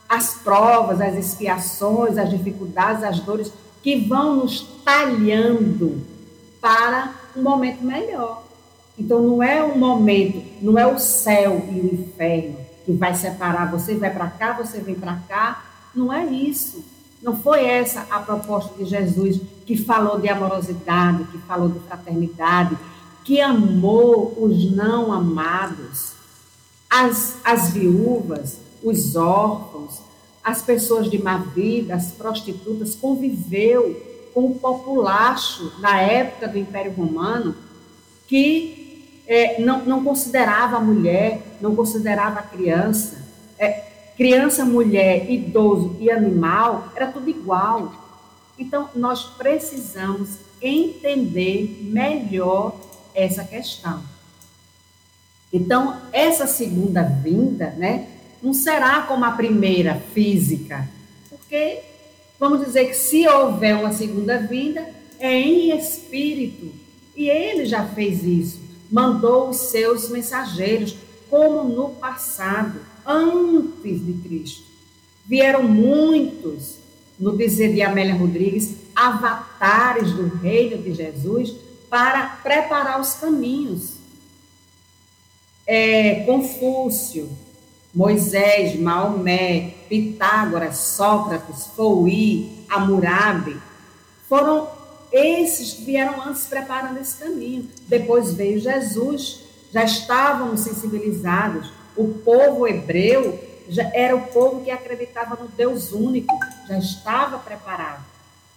[0.09, 3.52] as provas, as expiações, as dificuldades, as dores
[3.83, 6.02] que vão nos talhando
[6.61, 8.42] para um momento melhor.
[8.98, 13.70] Então não é um momento, não é o céu e o inferno que vai separar
[13.70, 16.83] você vai para cá, você vem para cá, não é isso
[17.22, 22.76] não foi essa a proposta de Jesus, que falou de amorosidade, que falou de fraternidade,
[23.26, 26.12] que amou os não amados,
[26.88, 30.00] as, as viúvas, os órfãos,
[30.44, 34.00] as pessoas de má vida, as prostitutas, conviveu
[34.32, 37.56] com o populacho na época do Império Romano,
[38.28, 43.26] que é, não, não considerava a mulher, não considerava a criança.
[43.58, 43.86] É,
[44.16, 47.92] criança, mulher, idoso e animal, era tudo igual.
[48.56, 52.86] Então, nós precisamos entender melhor
[53.16, 54.02] essa questão.
[55.52, 58.07] Então, essa segunda vinda, né,
[58.42, 60.87] não será como a primeira física,
[61.31, 61.81] porque
[62.38, 64.87] vamos dizer que se houver uma segunda vinda,
[65.18, 66.70] é em espírito.
[67.16, 68.61] E ele já fez isso,
[68.92, 70.94] mandou os seus mensageiros,
[71.31, 74.64] como no passado antes de Cristo.
[75.24, 76.76] Vieram muitos,
[77.18, 81.55] no dizer de Amélia Rodrigues, avatares do reino de Jesus
[81.96, 83.94] para preparar os caminhos.
[85.66, 87.30] É, Confúcio,
[87.94, 93.56] Moisés, Maomé, Pitágoras, Sócrates, Fouí, Hammurabi,
[94.28, 94.68] foram
[95.11, 97.66] esses que vieram antes preparando esse caminho.
[97.88, 105.35] Depois veio Jesus, já estávamos sensibilizados o povo hebreu já era o povo que acreditava
[105.35, 108.04] no Deus único, já estava preparado.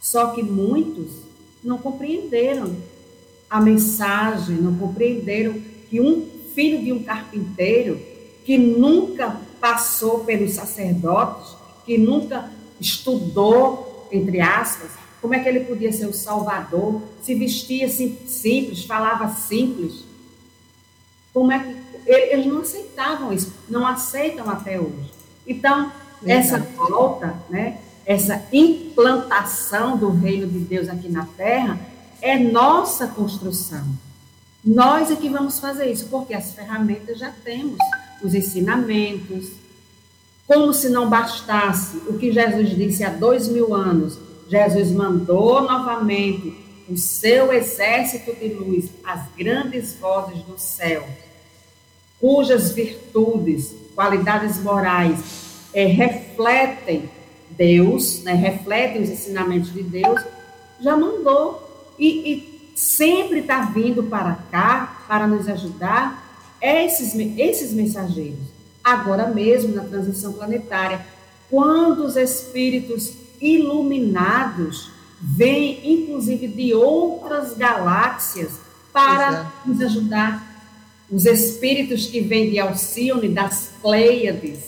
[0.02, 1.21] Só que muitos
[1.63, 2.75] não compreenderam
[3.50, 5.56] a mensagem, não compreenderam
[5.90, 8.00] que um filho de um carpinteiro
[8.46, 15.92] que nunca passou pelos sacerdotes, que nunca estudou, entre aspas, como é que ele podia
[15.92, 20.06] ser o salvador, se vestia simples, falava simples.
[21.34, 25.12] Como é que eles não aceitavam isso, não aceitam até hoje.
[25.46, 25.92] Então,
[26.26, 31.80] essa volta, né, essa implantação do reino de Deus aqui na terra
[32.21, 33.86] é nossa construção.
[34.63, 37.78] Nós é que vamos fazer isso, porque as ferramentas já temos,
[38.22, 39.51] os ensinamentos.
[40.45, 44.17] Como se não bastasse o que Jesus disse há dois mil anos,
[44.49, 46.57] Jesus mandou novamente
[46.89, 51.07] o seu exército de luz, as grandes vozes do céu,
[52.20, 55.20] cujas virtudes, qualidades morais
[55.72, 57.09] é, refletem
[57.51, 60.22] Deus, né, refletem os ensinamentos de Deus,
[60.82, 61.68] já mandou
[62.00, 66.24] e, e sempre está vindo para cá para nos ajudar
[66.62, 68.39] esses, esses mensageiros.
[68.84, 71.06] Agora mesmo, na transição planetária,
[71.50, 74.91] quando os espíritos iluminados
[75.22, 78.54] vêm, inclusive, de outras galáxias
[78.93, 80.47] para nos ajudar
[81.12, 84.60] os espíritos que vêm de Alcione, das Pleiades,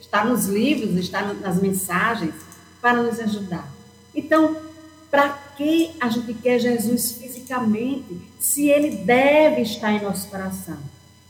[0.00, 2.34] está nos livros, está nas mensagens,
[2.80, 3.70] para nos ajudar.
[4.14, 4.56] Então,
[5.10, 10.78] para que a gente quer Jesus fisicamente, se ele deve estar em nosso coração?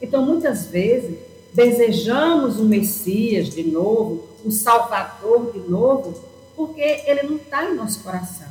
[0.01, 1.19] Então, muitas vezes,
[1.53, 6.15] desejamos o Messias de novo, o Salvador de novo,
[6.55, 8.47] porque ele não está em nosso coração.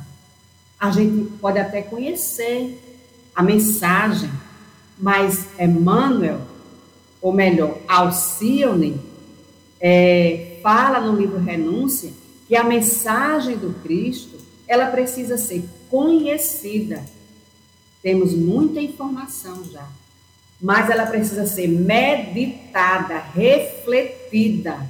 [0.78, 2.78] A gente pode até conhecer
[3.34, 4.30] a mensagem,
[4.98, 6.42] mas Emmanuel,
[7.22, 9.00] ou melhor, Alcione,
[9.80, 12.12] é, fala no livro Renúncia
[12.46, 14.39] que a mensagem do Cristo
[14.70, 17.02] ela precisa ser conhecida.
[18.00, 19.84] Temos muita informação já,
[20.60, 24.88] mas ela precisa ser meditada, refletida,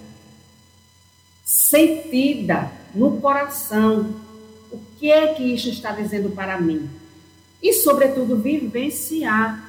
[1.43, 4.15] sentida no coração.
[4.71, 6.91] O que é que isso está dizendo para mim?
[7.63, 9.65] E, sobretudo, vivenciar,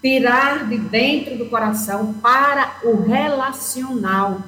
[0.00, 4.40] tirar de dentro do coração para o relacional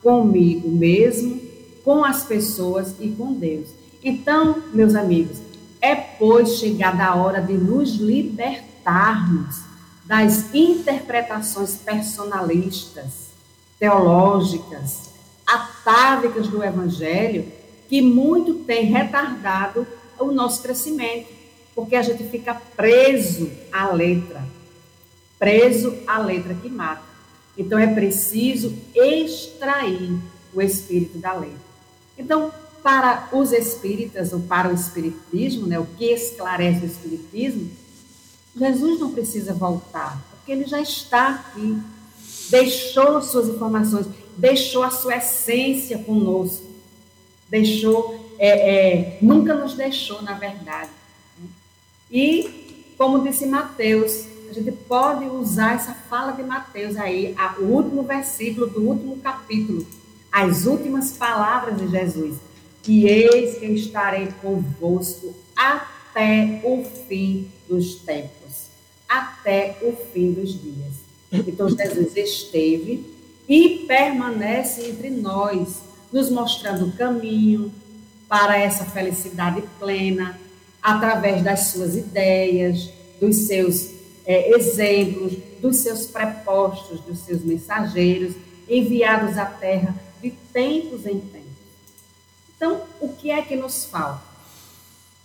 [0.00, 1.40] comigo mesmo,
[1.82, 3.73] com as pessoas e com Deus.
[4.04, 5.38] Então, meus amigos,
[5.80, 9.62] é pois chegada a hora de nos libertarmos
[10.04, 13.30] das interpretações personalistas,
[13.78, 15.10] teológicas,
[15.46, 17.50] atávicas do Evangelho,
[17.88, 19.86] que muito tem retardado
[20.18, 21.28] o nosso crescimento,
[21.74, 24.44] porque a gente fica preso à letra,
[25.38, 27.02] preso à letra que mata.
[27.56, 30.18] Então é preciso extrair
[30.52, 31.64] o espírito da letra.
[32.18, 32.52] Então,
[32.84, 37.70] para os espíritas ou para o espiritismo, né, o que esclarece o espiritismo,
[38.54, 41.78] Jesus não precisa voltar, porque ele já está aqui,
[42.50, 44.06] deixou suas informações,
[44.36, 46.66] deixou a sua essência conosco,
[47.48, 50.90] deixou, é, é, nunca nos deixou, na verdade.
[52.10, 57.64] E, como disse Mateus, a gente pode usar essa fala de Mateus aí, a, o
[57.64, 59.86] último versículo do último capítulo,
[60.30, 62.36] as últimas palavras de Jesus
[62.84, 68.68] que eis que estarei convosco até o fim dos tempos,
[69.08, 70.92] até o fim dos dias.
[71.32, 73.04] Então Jesus esteve
[73.48, 75.80] e permanece entre nós,
[76.12, 77.72] nos mostrando o caminho
[78.28, 80.38] para essa felicidade plena,
[80.82, 83.92] através das suas ideias, dos seus
[84.26, 88.34] é, exemplos, dos seus prepostos, dos seus mensageiros,
[88.68, 91.43] enviados à terra de tempos em tempos
[92.56, 94.22] então, o que é que nos falta?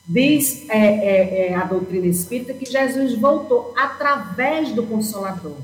[0.05, 5.57] Diz é, é, é, a doutrina espírita que Jesus voltou através do Consolador.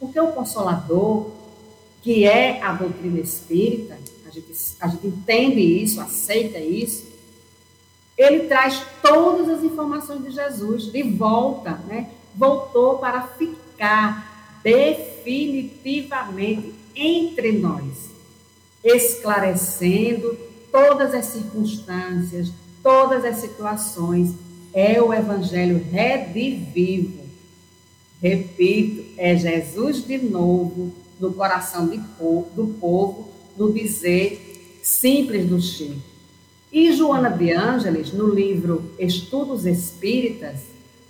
[0.00, 1.30] Porque o Consolador,
[2.00, 7.12] que é a doutrina espírita, a gente, a gente entende isso, aceita isso,
[8.16, 12.08] ele traz todas as informações de Jesus de volta, né?
[12.34, 18.10] voltou para ficar definitivamente entre nós,
[18.82, 22.50] esclarecendo todas as circunstâncias,
[22.82, 24.34] todas as situações,
[24.72, 27.22] é o Evangelho redivivo.
[28.20, 31.86] Repito, é Jesus de novo no coração
[32.18, 36.00] povo, do povo, no dizer simples do Chico.
[36.72, 40.60] E Joana de Ângeles, no livro Estudos Espíritas,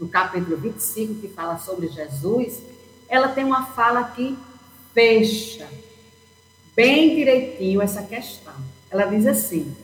[0.00, 2.60] no capítulo 25, que fala sobre Jesus,
[3.08, 4.36] ela tem uma fala que
[4.92, 5.68] fecha
[6.74, 8.54] bem direitinho essa questão.
[8.92, 9.74] Ela diz assim: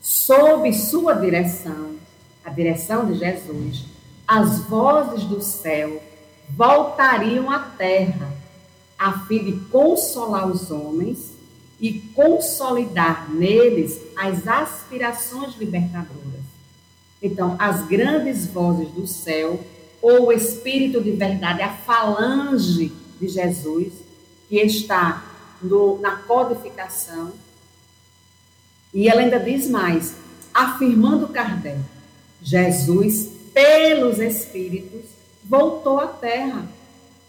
[0.00, 1.96] sob sua direção,
[2.42, 3.84] a direção de Jesus,
[4.26, 6.02] as vozes do céu
[6.48, 8.32] voltariam à terra,
[8.98, 11.34] a fim de consolar os homens
[11.78, 16.16] e consolidar neles as aspirações libertadoras.
[17.22, 19.60] Então, as grandes vozes do céu,
[20.00, 23.92] ou o Espírito de verdade, a falange de Jesus,
[24.48, 25.24] que está
[25.60, 27.32] no, na codificação,
[28.96, 30.14] e ela ainda diz mais,
[30.54, 31.78] afirmando Kardec,
[32.40, 35.02] Jesus, pelos Espíritos,
[35.44, 36.66] voltou à Terra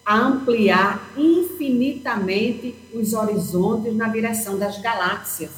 [0.05, 5.51] a ampliar infinitamente os horizontes na direção das galáxias.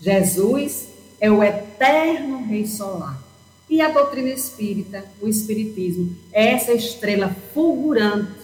[0.00, 0.88] Jesus
[1.20, 3.22] é o eterno Rei Solar.
[3.70, 8.40] E a doutrina espírita, o Espiritismo, é essa estrela fulgurante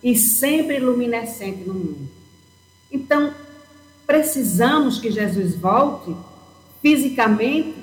[0.00, 2.08] e sempre luminescente no mundo.
[2.92, 3.34] Então,
[4.06, 6.14] precisamos que Jesus volte
[6.80, 7.74] fisicamente,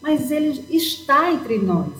[0.00, 1.92] mas ele está entre nós.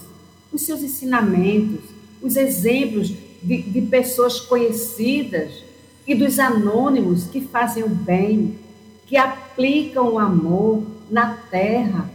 [0.52, 1.80] Os seus ensinamentos,
[2.22, 3.08] os exemplos
[3.42, 5.62] de, de pessoas conhecidas
[6.06, 8.58] e dos anônimos que fazem o bem,
[9.06, 12.10] que aplicam o amor na terra.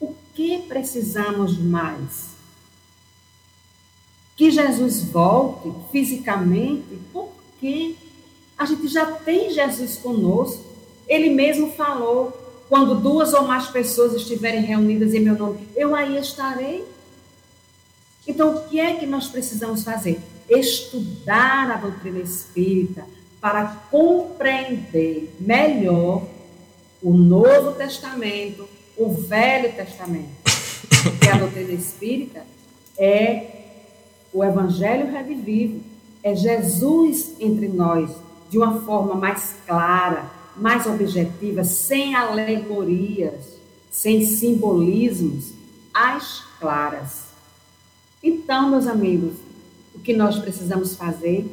[0.00, 2.36] O que precisamos mais?
[4.36, 7.96] Que Jesus volte fisicamente, por quê?
[8.58, 10.64] A gente já tem Jesus conosco.
[11.06, 16.18] Ele mesmo falou quando duas ou mais pessoas estiverem reunidas em meu nome, eu aí
[16.18, 16.84] estarei.
[18.26, 20.18] Então, o que é que nós precisamos fazer?
[20.48, 23.04] Estudar a doutrina espírita
[23.40, 26.26] para compreender melhor
[27.00, 30.30] o Novo Testamento, o Velho Testamento.
[31.04, 32.44] Porque a doutrina espírita
[32.98, 33.46] é
[34.32, 35.80] o Evangelho revivido,
[36.20, 38.10] é Jesus entre nós,
[38.56, 43.58] de uma forma mais clara, mais objetiva, sem alegorias,
[43.90, 45.52] sem simbolismos,
[45.92, 47.26] às claras.
[48.22, 49.34] Então, meus amigos,
[49.94, 51.46] o que nós precisamos fazer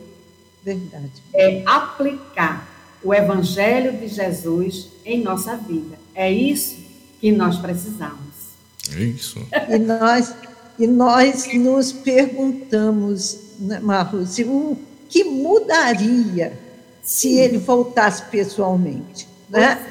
[0.64, 1.12] Verdade.
[1.34, 2.66] é aplicar
[3.04, 6.00] o Evangelho de Jesus em nossa vida.
[6.16, 6.78] É isso
[7.20, 8.54] que nós precisamos.
[8.96, 9.46] É isso.
[9.70, 10.34] E nós,
[10.80, 14.78] e nós nos perguntamos, né, Marluz, o
[15.10, 16.63] que mudaria
[17.04, 19.28] se ele voltasse pessoalmente?
[19.50, 19.86] Né?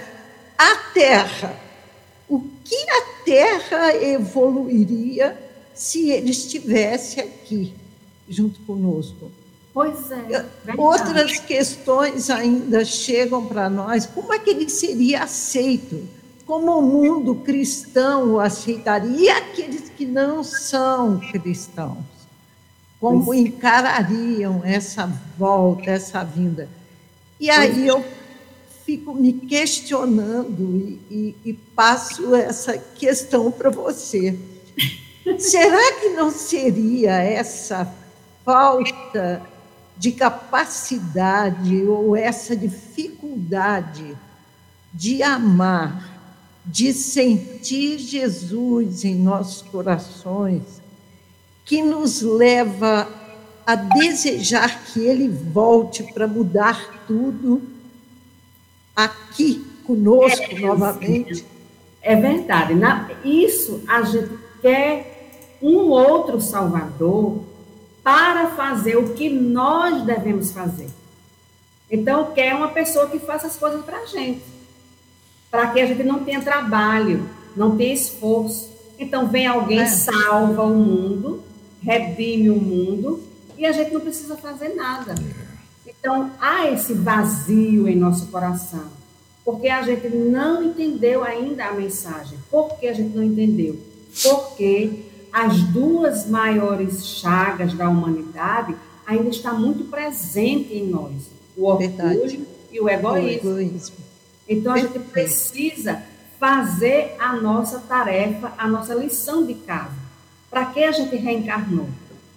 [0.57, 1.55] A Terra.
[2.29, 5.39] O que a Terra evoluiria
[5.75, 7.75] se ele estivesse aqui,
[8.29, 9.31] junto conosco?
[9.75, 10.23] Pois é.
[10.65, 10.79] Verdade.
[10.79, 14.07] Outras questões ainda chegam para nós.
[14.07, 16.07] Como é que ele seria aceito?
[16.47, 19.17] Como o mundo cristão o aceitaria?
[19.19, 21.99] E aqueles que não são cristãos?
[23.01, 23.41] Como pois.
[23.41, 26.69] encarariam essa volta, essa vinda?
[27.43, 28.05] E aí eu
[28.87, 34.39] fico me questionando e, e, e passo essa questão para você.
[35.41, 37.93] Será que não seria essa
[38.45, 39.43] falta
[39.99, 44.17] de capacidade ou essa dificuldade
[44.95, 46.23] de amar,
[46.65, 50.63] de sentir Jesus em nossos corações,
[51.65, 53.09] que nos leva
[53.67, 57.63] a desejar que Ele volte para mudar tudo
[58.95, 61.45] aqui conosco é, novamente.
[62.01, 62.75] É verdade.
[63.25, 65.31] isso a gente quer
[65.63, 67.43] um outro Salvador
[68.03, 70.89] para fazer o que nós devemos fazer.
[71.91, 74.43] Então, quer uma pessoa que faça as coisas para a gente,
[75.51, 78.71] para que a gente não tenha trabalho, não tenha esforço.
[78.99, 79.87] Então, vem alguém, é.
[79.87, 81.43] salva o mundo,
[81.83, 83.23] redime o mundo,
[83.63, 85.15] e a gente não precisa fazer nada.
[85.87, 88.87] Então, há esse vazio em nosso coração,
[89.45, 92.37] porque a gente não entendeu ainda a mensagem.
[92.51, 93.79] Por que a gente não entendeu?
[94.21, 98.75] Porque as duas maiores chagas da humanidade
[99.07, 102.41] ainda está muito presente em nós, o orgulho Verdade.
[102.73, 103.51] e o egoísmo.
[103.53, 103.97] o egoísmo.
[104.49, 106.03] Então a gente precisa
[106.41, 110.03] fazer a nossa tarefa, a nossa lição de casa.
[110.51, 111.87] Para que a gente reencarnou?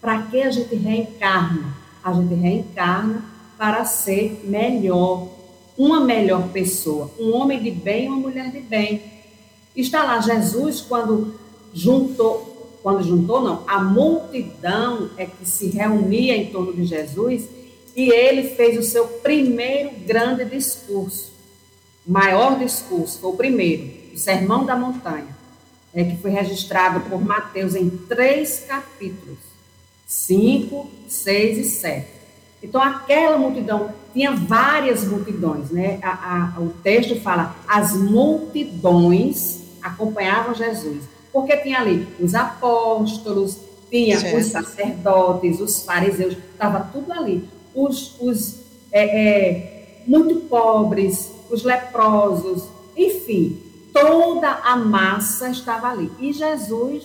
[0.06, 1.74] Para que a gente reencarna?
[2.04, 3.26] A gente reencarna
[3.58, 5.28] para ser melhor,
[5.76, 9.02] uma melhor pessoa, um homem de bem, uma mulher de bem.
[9.76, 11.34] Está lá Jesus quando
[11.74, 12.54] juntou
[12.84, 17.50] quando juntou, não, a multidão é que se reunia em torno de Jesus
[17.96, 21.34] e ele fez o seu primeiro grande discurso,
[22.06, 25.36] maior discurso, foi o primeiro, o Sermão da Montanha,
[25.96, 29.40] é, que foi registrado por Mateus em três capítulos,
[30.06, 32.08] cinco, seis e sete.
[32.62, 36.00] Então, aquela multidão, tinha várias multidões, né?
[36.02, 43.60] A, a, o texto fala, as multidões acompanhavam Jesus porque tinha ali os apóstolos,
[43.92, 47.46] tinha os sacerdotes, os fariseus, estava tudo ali.
[47.76, 56.10] Os, os é, é, muito pobres, os leprosos, enfim, toda a massa estava ali.
[56.22, 57.04] E Jesus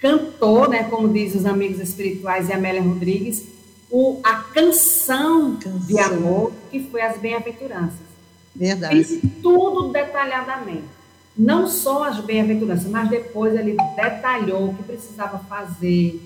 [0.00, 3.46] cantou, né, como diz os amigos espirituais e Amélia Rodrigues,
[3.90, 8.10] o, a canção, canção, de amor que foi as bem-aventuranças.
[8.54, 9.04] Verdade.
[9.04, 11.00] Fiz tudo detalhadamente
[11.40, 16.20] não só as bem-aventuranças, mas depois ele detalhou o que precisava fazer.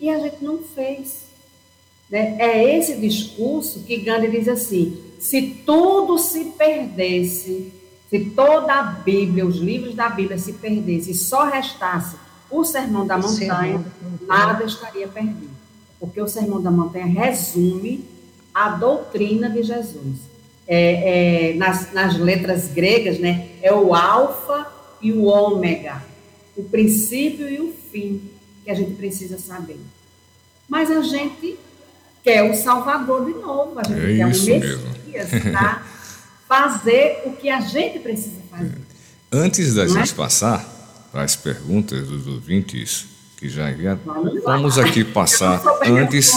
[0.00, 1.24] E a gente não fez.
[2.08, 2.36] Né?
[2.38, 7.72] É esse discurso que Gandhi diz assim: se tudo se perdesse,
[8.08, 12.16] se toda a Bíblia, os livros da Bíblia se perdesse e só restasse
[12.58, 13.84] o Sermão da Montanha,
[14.26, 15.50] nada estaria perdido.
[15.98, 18.04] Porque o Sermão da Montanha resume
[18.52, 20.20] a doutrina de Jesus
[20.66, 24.66] é, é, nas, nas letras gregas, né, é o alfa
[25.02, 26.02] e o ômega,
[26.56, 28.22] o princípio e o fim
[28.64, 29.78] que a gente precisa saber.
[30.68, 31.58] Mas a gente
[32.22, 34.80] quer o Salvador de novo, a gente é quer o Messias
[35.52, 35.82] para
[36.48, 38.78] fazer o que a gente precisa fazer.
[39.30, 40.16] Antes da Não gente é?
[40.16, 40.73] passar
[41.14, 43.06] para as perguntas dos ouvintes,
[43.36, 44.00] que já enviaram,
[44.44, 46.32] vamos aqui passar antes.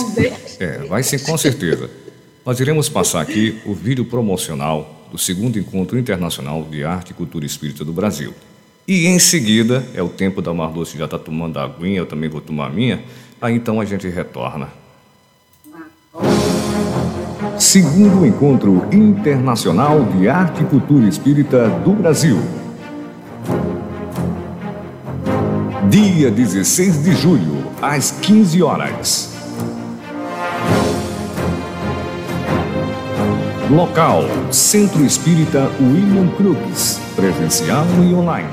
[0.60, 1.90] É, vai sim, com certeza.
[2.46, 7.44] Nós iremos passar aqui o vídeo promocional do segundo encontro internacional de arte e cultura
[7.44, 8.36] espírita do Brasil.
[8.88, 12.30] E em seguida, é o tempo da Marluce já está tomando a aguinha, eu também
[12.30, 13.04] vou tomar a minha,
[13.42, 14.70] aí então a gente retorna.
[17.58, 22.57] Segundo Encontro Internacional de Arte e Cultura Espírita do Brasil.
[26.00, 29.32] Dia 16 de julho, às 15 horas.
[33.72, 38.48] Local: Centro Espírita William Crookes, presencial e online.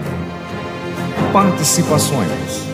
[1.34, 2.64] Participações: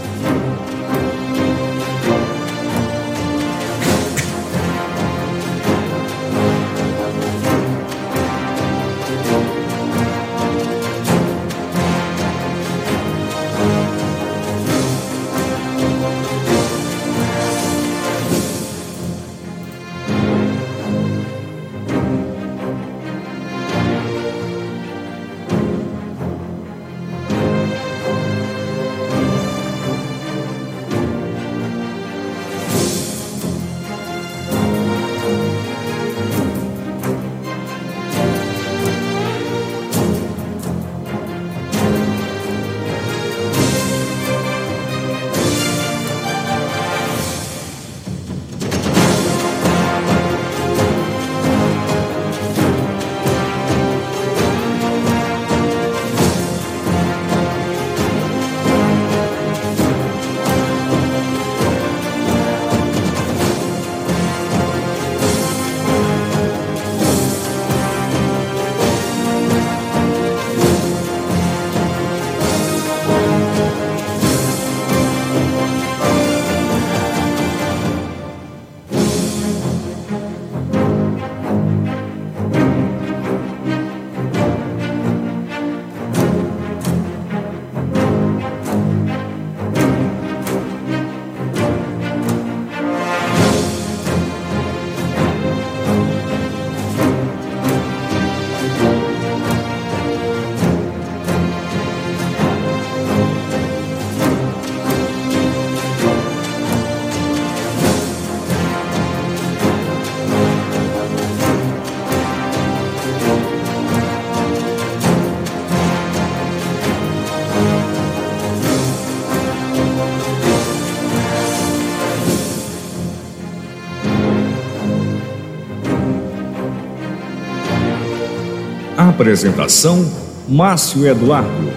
[129.20, 130.10] Apresentação:
[130.48, 131.70] Márcio Eduardo.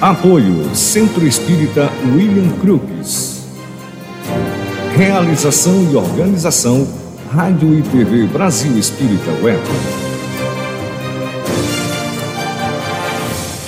[0.00, 3.42] Apoio: Centro Espírita William Crookes.
[4.96, 6.88] Realização e organização:
[7.30, 9.60] Rádio e TV Brasil Espírita Web.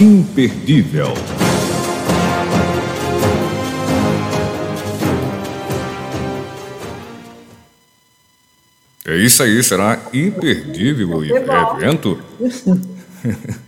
[0.00, 1.12] Imperdível.
[9.18, 12.18] Isso aí, será imperdível o evento.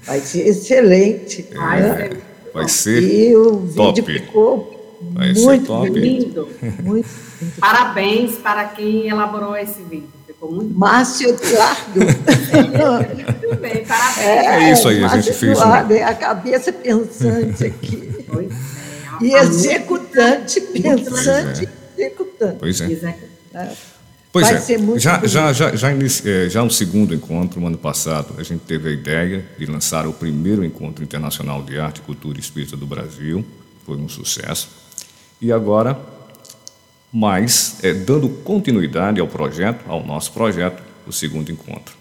[0.07, 1.47] Vai ser excelente.
[1.53, 2.11] É, né?
[2.55, 4.01] Vai ser e o top.
[4.01, 5.91] vídeo ficou Vai ser muito top.
[5.91, 6.49] Lindo.
[6.83, 7.09] Muito.
[7.59, 10.09] Parabéns para quem elaborou esse vídeo.
[10.27, 10.79] Ficou muito bom.
[10.79, 12.01] Márcio Eduardo.
[12.01, 14.27] Muito bem, parabéns.
[14.27, 18.25] É isso aí, a Márcio gente fez Eduardo, é a cabeça pensante aqui.
[18.31, 18.55] Pois é.
[19.23, 22.57] E A- a executante, pensante, executante.
[22.59, 22.87] Pois é.
[22.87, 23.19] música-
[24.33, 25.29] Pois Vai é, ser muito já, bonito.
[25.29, 28.93] já, já, já, eh, já no segundo encontro, no ano passado, a gente teve a
[28.93, 33.45] ideia de lançar o primeiro encontro internacional de arte, cultura e espírita do Brasil,
[33.85, 34.69] foi um sucesso.
[35.41, 35.99] E agora,
[37.13, 41.97] mais, eh, dando continuidade ao projeto, ao nosso projeto, o segundo encontro.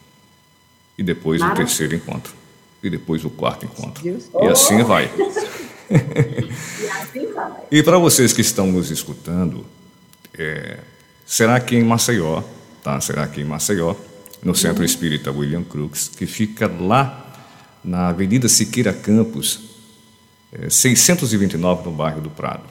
[0.98, 1.66] E depois o Maravilha.
[1.66, 2.34] terceiro encontro.
[2.84, 4.08] E depois o quarto encontro.
[4.08, 5.10] E assim vai.
[5.90, 7.52] E assim vai.
[7.72, 9.66] E para vocês que estão nos escutando,
[10.38, 10.78] é,
[11.30, 12.42] será que em Maceió,
[12.84, 13.00] tá?
[13.00, 13.94] Será que em Maceió,
[14.42, 17.32] no Centro Espírita William Crookes, que fica lá
[17.84, 19.60] na Avenida Siqueira Campos,
[20.52, 22.64] é, 629, no bairro do Prado.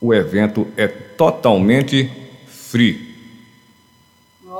[0.00, 2.10] O evento é totalmente
[2.48, 3.06] free.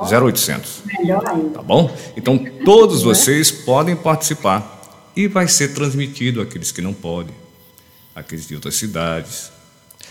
[0.09, 1.59] 0800 Melhor ainda.
[1.59, 1.93] tá bom?
[2.16, 7.35] Então todos vocês podem participar e vai ser transmitido àqueles que não podem,
[8.14, 9.51] aqueles de outras cidades,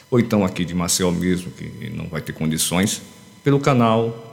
[0.10, 3.02] ou então aqui de Maceió mesmo, que não vai ter condições,
[3.44, 4.24] pelo canal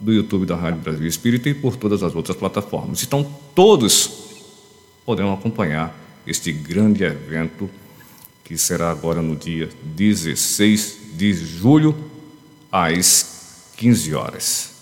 [0.00, 3.02] do YouTube da Rádio Brasil Espírita e por todas as outras plataformas.
[3.02, 4.24] Então todos
[5.04, 5.94] poderão acompanhar
[6.26, 7.68] este grande evento
[8.44, 11.96] que será agora no dia 16 de julho,
[12.70, 14.74] às 15 horas.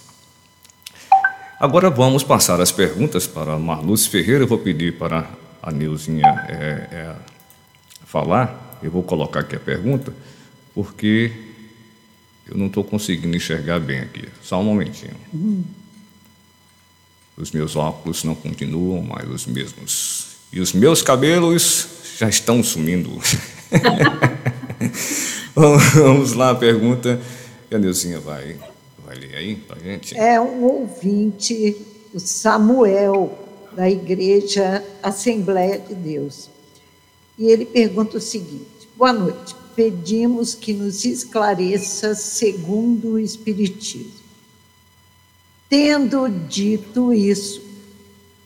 [1.61, 4.43] Agora vamos passar as perguntas para Marluz Ferreira.
[4.43, 5.31] Eu vou pedir para
[5.63, 6.55] a Neuzinha é,
[6.91, 7.15] é,
[8.05, 8.81] falar.
[8.83, 10.13] Eu vou colocar aqui a pergunta,
[10.75, 11.33] porque
[12.47, 14.29] eu não estou conseguindo enxergar bem aqui.
[14.43, 15.17] Só um momentinho.
[15.33, 15.65] Uhum.
[17.37, 20.37] Os meus óculos não continuam mais os mesmos.
[20.53, 21.87] E os meus cabelos
[22.19, 23.11] já estão sumindo.
[25.55, 27.21] Vamos lá, a pergunta.
[27.71, 28.59] A Neuzinha vai
[29.13, 30.17] Vai ler aí para gente?
[30.17, 31.77] É um ouvinte,
[32.15, 33.39] o Samuel,
[33.77, 36.49] da Igreja Assembleia de Deus.
[37.39, 39.55] E ele pergunta o seguinte: Boa noite.
[39.75, 44.23] Pedimos que nos esclareça segundo o Espiritismo.
[45.69, 47.63] Tendo dito isso,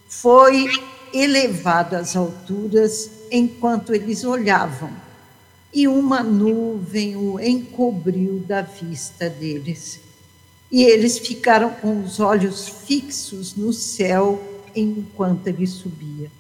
[0.09, 0.67] foi
[1.13, 4.93] elevado às alturas enquanto eles olhavam,
[5.75, 10.07] e uma nuvem o encobriu da vista deles
[10.71, 14.43] e eles ficaram com os olhos fixos no céu
[14.75, 16.31] enquanto ele subia.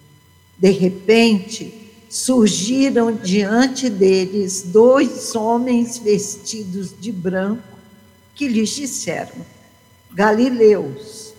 [0.58, 1.85] De repente,
[2.16, 7.62] surgiram diante deles dois homens vestidos de branco
[8.34, 9.34] que lhes disseram:
[10.10, 11.34] Galileus,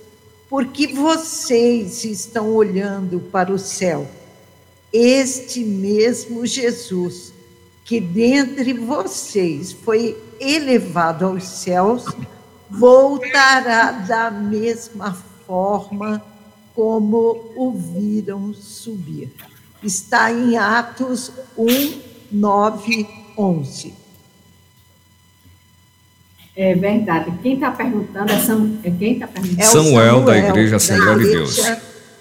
[0.47, 4.07] por que vocês estão olhando para o céu?
[4.93, 7.34] Este mesmo Jesus,
[7.84, 12.05] que dentre vocês foi elevado aos céus,
[12.69, 15.17] voltará da mesma
[15.47, 16.23] forma
[16.75, 19.32] como o viram subir.
[19.84, 22.01] Está em Atos 1,
[22.32, 23.07] 9,
[23.38, 23.93] 11.
[26.55, 27.32] É verdade.
[27.43, 29.61] Quem está perguntando é, Sam, é quem está perguntando?
[29.61, 31.57] É Samuel, Samuel, da Igreja Assembleia de Deus.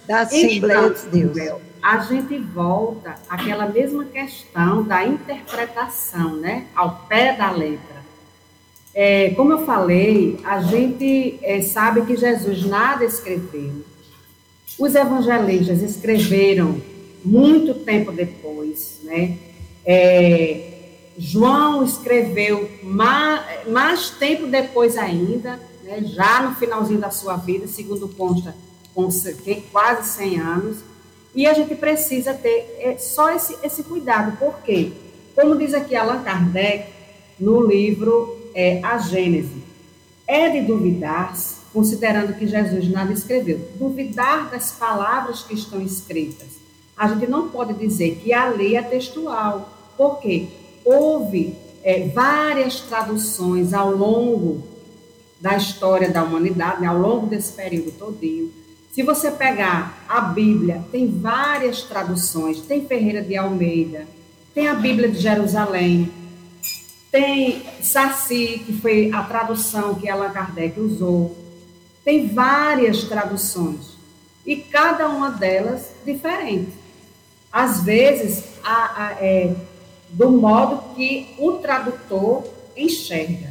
[0.07, 1.63] Da Assembleia de Deus.
[1.83, 6.67] A gente volta àquela mesma questão da interpretação, né?
[6.75, 7.97] Ao pé da letra.
[8.93, 13.85] É, como eu falei, a gente é, sabe que Jesus nada escreveu.
[14.79, 16.81] Os evangelistas escreveram
[17.27, 19.37] muito tempo depois, né?
[19.85, 20.73] É,
[21.19, 26.03] João escreveu mais, mais, tempo depois ainda, né?
[26.05, 28.55] já no finalzinho da sua vida, segundo consta,
[28.95, 29.09] com
[29.73, 30.79] quase 100 anos.
[31.35, 34.93] E a gente precisa ter é, só esse, esse cuidado, porque,
[35.35, 36.91] como diz aqui Allan Kardec,
[37.39, 39.65] no livro é a Gênese.
[40.27, 46.66] É de duvidar-se, considerando que Jesus nada escreveu, duvidar das palavras que estão escritas.
[46.97, 50.49] A gente não pode dizer que a lei é textual, porque
[50.85, 54.63] houve é, várias traduções ao longo
[55.41, 58.51] da história da humanidade, ao longo desse período todinho.
[58.93, 64.07] Se você pegar a Bíblia, tem várias traduções, tem Ferreira de Almeida,
[64.55, 66.11] tem a Bíblia de Jerusalém,
[67.13, 71.37] tem Saci, que foi a tradução que Allan Kardec usou.
[72.05, 73.97] Tem várias traduções.
[74.45, 76.86] E cada uma delas diferente.
[77.57, 79.57] Às vezes, a, a, é,
[80.11, 82.45] do modo que o tradutor
[82.77, 83.49] enxerga.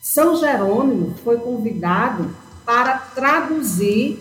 [0.00, 2.32] São Jerônimo foi convidado
[2.64, 4.20] para traduzir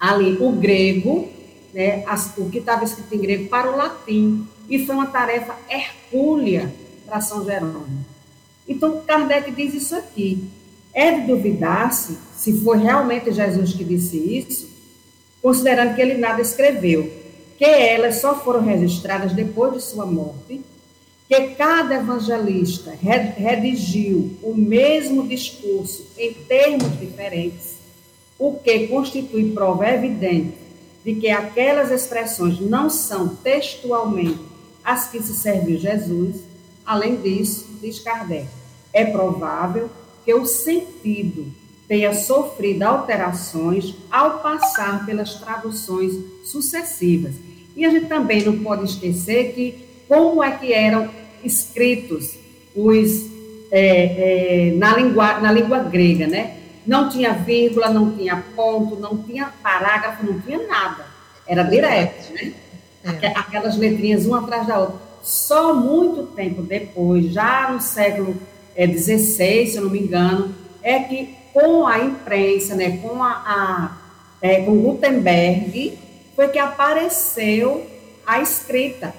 [0.00, 1.28] ali o grego,
[1.72, 4.44] né, as, o que estava escrito em grego, para o latim.
[4.68, 6.74] E foi uma tarefa hercúlea
[7.06, 8.04] para São Jerônimo.
[8.66, 10.50] Então, Kardec diz isso aqui.
[10.92, 14.68] É de duvidar-se se foi realmente Jesus que disse isso,
[15.40, 17.17] considerando que ele nada escreveu,
[17.58, 20.62] que elas só foram registradas depois de sua morte,
[21.28, 22.96] que cada evangelista
[23.36, 27.76] redigiu o mesmo discurso em termos diferentes,
[28.38, 30.56] o que constitui prova evidente
[31.04, 34.40] de que aquelas expressões não são textualmente
[34.82, 36.48] as que se serviu Jesus,
[36.88, 38.48] Além disso, diz Kardec,
[38.94, 39.90] é provável
[40.24, 41.52] que o sentido
[41.86, 47.34] tenha sofrido alterações ao passar pelas traduções sucessivas.
[47.78, 51.08] E a gente também não pode esquecer que como é que eram
[51.44, 52.36] escritos
[52.74, 53.30] os
[53.70, 56.56] é, é, na, língua, na língua grega, né?
[56.84, 61.06] Não tinha vírgula, não tinha ponto, não tinha parágrafo, não tinha nada.
[61.46, 62.52] Era direto, né?
[63.22, 63.28] É.
[63.28, 64.96] Aquelas letrinhas uma atrás da outra.
[65.22, 68.36] Só muito tempo depois, já no século
[68.74, 70.52] XVI, é, se eu não me engano,
[70.82, 73.98] é que com a imprensa, né, com, a, a
[74.42, 76.07] é, com Gutenberg,
[76.38, 77.84] foi que apareceu
[78.24, 79.12] a escrita.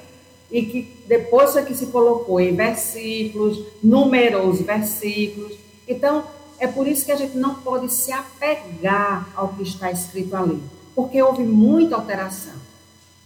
[0.49, 5.57] E que depois foi que se colocou em versículos, numerou os versículos.
[5.86, 6.24] Então,
[6.57, 10.61] é por isso que a gente não pode se apegar ao que está escrito ali,
[10.95, 12.53] porque houve muita alteração.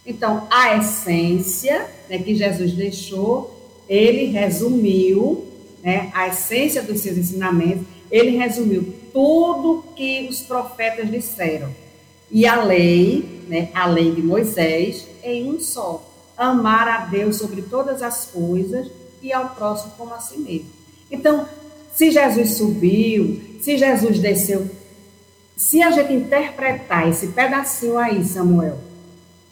[0.04, 3.56] Então, a essência né, que Jesus deixou,
[3.88, 5.46] ele resumiu
[5.84, 11.83] né, a essência dos seus ensinamentos, ele resumiu tudo que os profetas disseram.
[12.34, 16.04] E a lei, né, a lei de Moisés, em um só.
[16.36, 18.90] Amar a Deus sobre todas as coisas
[19.22, 20.66] e ao próximo como a si mesmo.
[21.12, 21.48] Então,
[21.94, 24.68] se Jesus subiu, se Jesus desceu,
[25.56, 28.80] se a gente interpretar esse pedacinho aí, Samuel,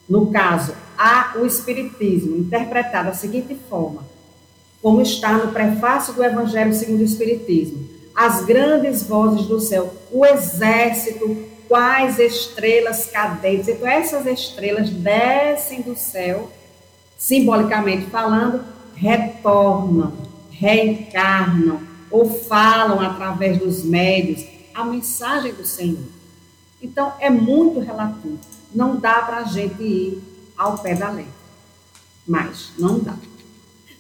[0.10, 4.04] no caso, há o Espiritismo interpretado da seguinte forma,
[4.82, 10.26] como está no prefácio do Evangelho segundo o Espiritismo, as grandes vozes do céu, o
[10.26, 13.70] exército, quais estrelas cadentes.
[13.70, 16.52] Então, essas estrelas descem do céu,
[17.18, 18.62] simbolicamente falando,
[18.94, 20.12] retornam,
[20.52, 21.80] reencarnam
[22.12, 26.04] ou falam através dos médios a mensagem do Senhor.
[26.82, 28.38] Então, é muito relativo.
[28.76, 30.22] Não dá para a gente ir
[30.58, 31.32] ao pé da letra.
[32.28, 33.16] Mas, não dá.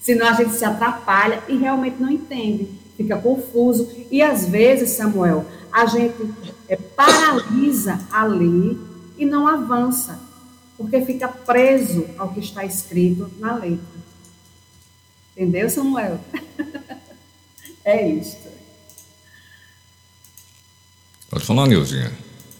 [0.01, 2.67] Senão a gente se atrapalha e realmente não entende.
[2.97, 3.89] Fica confuso.
[4.11, 6.33] E às vezes, Samuel, a gente
[6.71, 8.79] é, paralisa ali
[9.17, 10.17] e não avança.
[10.77, 14.01] Porque fica preso ao que está escrito na letra.
[15.35, 16.19] Entendeu, Samuel?
[17.83, 18.47] é isto.
[21.29, 22.11] Pode falar, Nilzinha.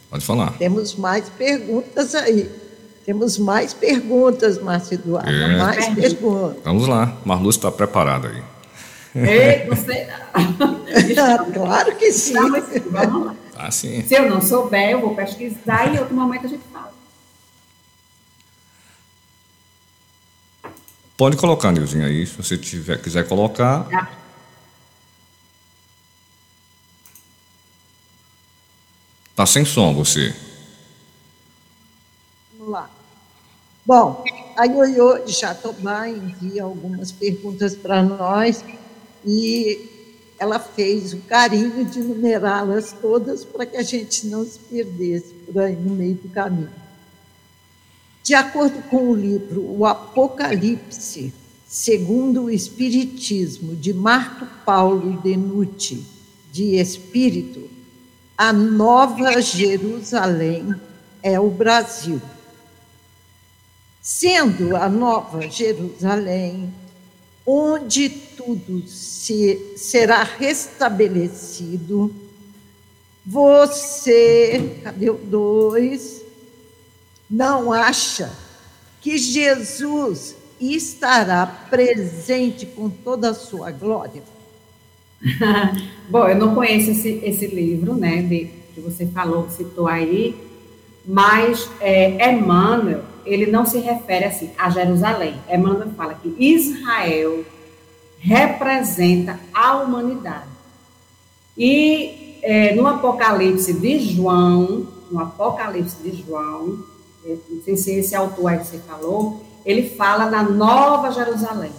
[0.09, 0.57] Pode falar.
[0.57, 2.51] Temos mais perguntas aí.
[3.05, 5.32] Temos mais perguntas, Márcio Eduardo.
[5.32, 5.57] É.
[5.57, 6.64] Mais perguntas.
[6.64, 7.18] Vamos lá.
[7.26, 8.43] Marluz está preparada aí.
[9.16, 10.07] Ei, você...
[11.53, 12.34] claro que sim.
[12.91, 13.36] Vamos lá.
[13.64, 14.03] Ah, sim.
[14.07, 16.91] Se eu não souber, eu vou pesquisar e em outro momento a gente fala.
[21.16, 23.84] Pode colocar, Nilzinha, aí, se você tiver, quiser colocar.
[23.84, 24.12] Tá.
[29.36, 30.36] Tá sem som você.
[32.57, 32.89] Vamos lá.
[33.86, 34.24] Bom,
[34.57, 38.66] a Ioiô de Jatobá envia algumas perguntas para nós
[39.24, 40.01] e
[40.42, 45.62] ela fez o carinho de numerá-las todas para que a gente não se perdesse por
[45.62, 46.72] aí no meio do caminho.
[48.24, 51.32] De acordo com o livro O Apocalipse,
[51.68, 56.04] segundo o Espiritismo, de Marco Paulo Denucci,
[56.52, 57.70] de Espírito,
[58.36, 60.74] a Nova Jerusalém
[61.22, 62.20] é o Brasil.
[64.02, 66.74] Sendo a Nova Jerusalém
[67.54, 72.14] onde tudo se, será restabelecido,
[73.26, 76.24] você, cadê o dois?
[77.30, 78.32] Não acha
[79.02, 84.24] que Jesus estará presente com toda a sua glória?
[86.10, 90.36] Bom, eu não conheço esse, esse livro, né, de, que você falou, citou aí,
[91.06, 95.40] mas é, Emmanuel, ele não se refere assim a Jerusalém.
[95.50, 97.44] Emmanuel fala que Israel
[98.20, 100.50] representa a humanidade.
[101.58, 106.84] E é, no Apocalipse de João, no Apocalipse de João,
[107.26, 111.72] é, não sei se esse autor aí que você falou, ele fala na Nova Jerusalém,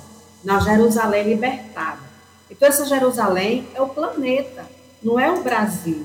[0.44, 2.12] na Jerusalém libertada.
[2.50, 4.66] Então, essa Jerusalém é o planeta,
[5.02, 6.04] não é o Brasil.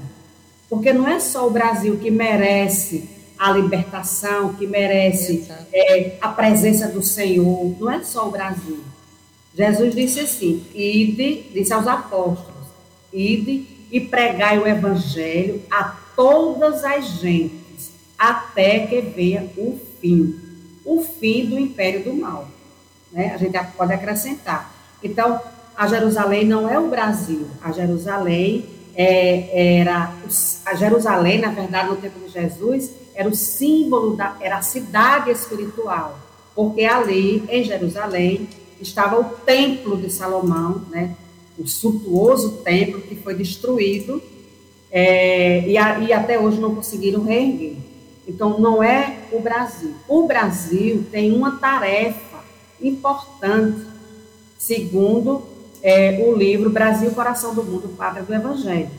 [0.69, 6.87] Porque não é só o Brasil que merece a libertação, que merece é, a presença
[6.87, 8.79] do Senhor, não é só o Brasil.
[9.55, 12.67] Jesus disse assim: ide, disse aos apóstolos,
[13.13, 20.47] ide e pregai o evangelho a todas as gentes, até que venha o fim
[20.87, 22.47] o fim do império do mal.
[23.11, 23.33] Né?
[23.33, 24.73] A gente pode acrescentar.
[25.03, 25.39] Então,
[25.75, 27.45] a Jerusalém não é o Brasil.
[27.61, 28.65] A Jerusalém
[28.95, 30.13] é, era
[30.65, 35.31] a Jerusalém, na verdade, no tempo de Jesus, era o símbolo da era a cidade
[35.31, 36.19] espiritual,
[36.55, 38.47] porque ali em Jerusalém
[38.79, 41.15] estava o templo de Salomão, né?
[41.57, 44.21] O suntuoso templo que foi destruído
[44.91, 47.77] é, e, a, e até hoje não conseguiram reerguer.
[48.27, 49.95] Então, não é o Brasil.
[50.07, 52.43] O Brasil tem uma tarefa
[52.79, 53.81] importante,
[54.59, 55.41] segundo
[55.81, 58.91] é, o livro Brasil, Coração do Mundo, Pátria do Evangelho.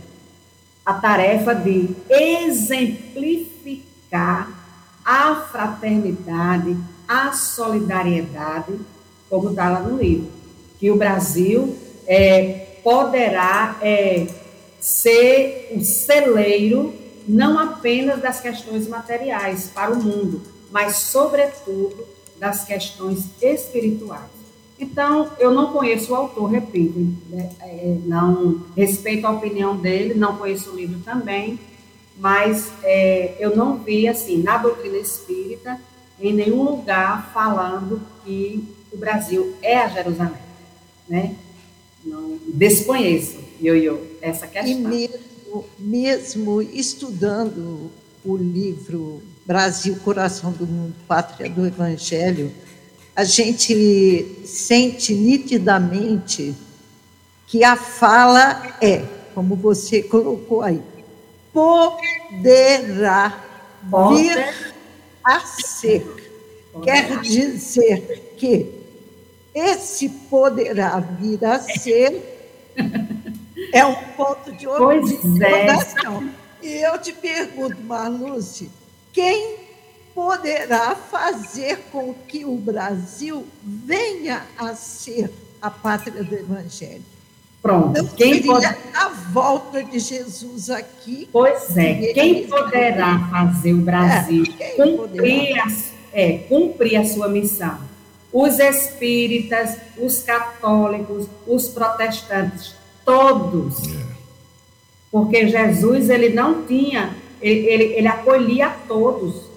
[0.84, 3.57] A tarefa de exemplificar
[4.16, 8.78] a fraternidade, a solidariedade,
[9.28, 10.30] como está lá no livro.
[10.78, 14.26] Que o Brasil é, poderá é,
[14.80, 16.94] ser o celeiro
[17.26, 20.40] não apenas das questões materiais para o mundo,
[20.70, 22.06] mas, sobretudo,
[22.38, 24.38] das questões espirituais.
[24.80, 26.98] Então, eu não conheço o autor, repito,
[27.28, 27.50] né?
[27.60, 31.58] é, não respeito a opinião dele, não conheço o livro também,
[32.18, 35.80] mas é, eu não vi, assim, na doutrina espírita,
[36.20, 40.42] em nenhum lugar falando que o Brasil é a Jerusalém,
[41.08, 41.36] né?
[42.04, 44.70] não desconheço, Ioiô, essa questão.
[44.70, 47.90] E mesmo, mesmo estudando
[48.24, 52.52] o livro Brasil, Coração do Mundo, Pátria do Evangelho,
[53.14, 56.54] a gente sente nitidamente
[57.46, 59.04] que a fala é,
[59.34, 60.82] como você colocou aí,
[61.58, 63.36] poderá
[63.90, 64.74] vir
[65.24, 66.06] a ser.
[66.84, 68.72] Quer dizer que
[69.52, 72.36] esse poderá vir a ser
[73.72, 76.30] é um ponto de observação.
[76.62, 76.66] É.
[76.66, 78.70] E eu te pergunto, Marluce,
[79.12, 79.56] quem
[80.14, 87.17] poderá fazer com que o Brasil venha a ser a pátria do Evangelho?
[87.60, 88.02] Pronto.
[88.02, 88.66] Não quem pode...
[88.66, 91.28] a volta de Jesus aqui.
[91.32, 92.12] Pois é.
[92.12, 95.66] Quem poderá fazer o Brasil é, cumprir, a,
[96.12, 97.78] é, cumprir a sua missão?
[98.32, 103.82] Os espíritas, os católicos, os protestantes, todos.
[103.88, 104.06] É.
[105.10, 109.48] Porque Jesus, ele não tinha, ele, ele, ele acolhia a todos.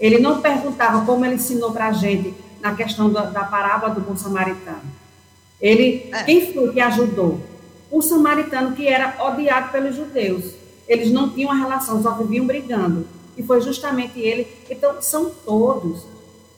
[0.00, 4.00] Ele não perguntava como ele ensinou para a gente na questão da, da parábola do
[4.00, 4.97] bom samaritano.
[5.60, 6.24] Ele, é.
[6.24, 7.40] quem foi que ajudou?
[7.90, 10.54] O samaritano que era odiado pelos judeus.
[10.86, 13.06] Eles não tinham uma relação, só viviam brigando.
[13.36, 14.46] E foi justamente ele.
[14.68, 16.02] Então, são todos.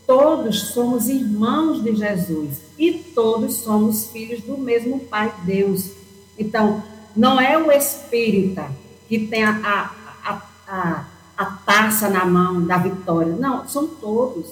[0.06, 2.58] Todos somos irmãos de Jesus.
[2.78, 5.90] E todos somos filhos do mesmo Pai, Deus.
[6.38, 6.82] Então,
[7.14, 8.70] não é o espírita
[9.08, 9.92] que tem a,
[10.24, 11.04] a, a,
[11.36, 13.34] a, taça na mão da vitória.
[13.34, 14.46] Não, são todos.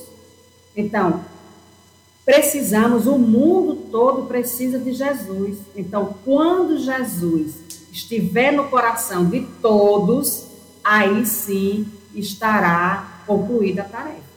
[0.77, 1.25] Então,
[2.29, 5.57] precisamos, o mundo todo precisa de Jesus.
[5.75, 7.55] Então, quando Jesus
[7.91, 10.45] estiver no coração de todos,
[10.85, 14.29] aí sim estará concluída a tarefa.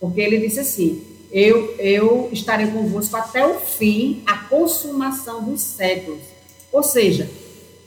[0.00, 6.22] Porque ele disse assim: eu, eu estarei convosco até o fim, a consumação dos séculos.
[6.72, 7.30] Ou seja,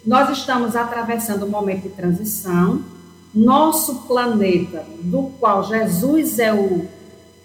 [0.06, 2.82] nós estamos atravessando um momento de transição.
[3.36, 6.88] Nosso planeta, do qual Jesus é o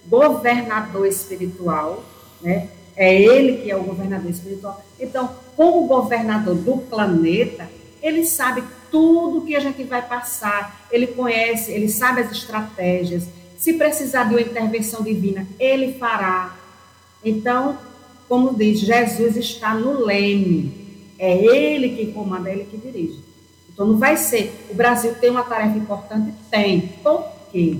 [0.09, 2.03] governador espiritual,
[2.41, 2.69] né?
[2.95, 4.83] É ele que é o governador espiritual.
[4.99, 7.69] Então, como governador do planeta,
[8.01, 13.27] ele sabe tudo que a gente vai passar, ele conhece, ele sabe as estratégias.
[13.57, 16.55] Se precisar de uma intervenção divina, ele fará.
[17.23, 17.77] Então,
[18.27, 20.73] como diz, Jesus está no leme.
[21.19, 23.19] É ele que comanda, é ele que dirige.
[23.71, 24.67] Então, não vai ser.
[24.69, 26.33] O Brasil tem uma tarefa importante?
[26.49, 26.81] Tem.
[27.03, 27.77] Por quê?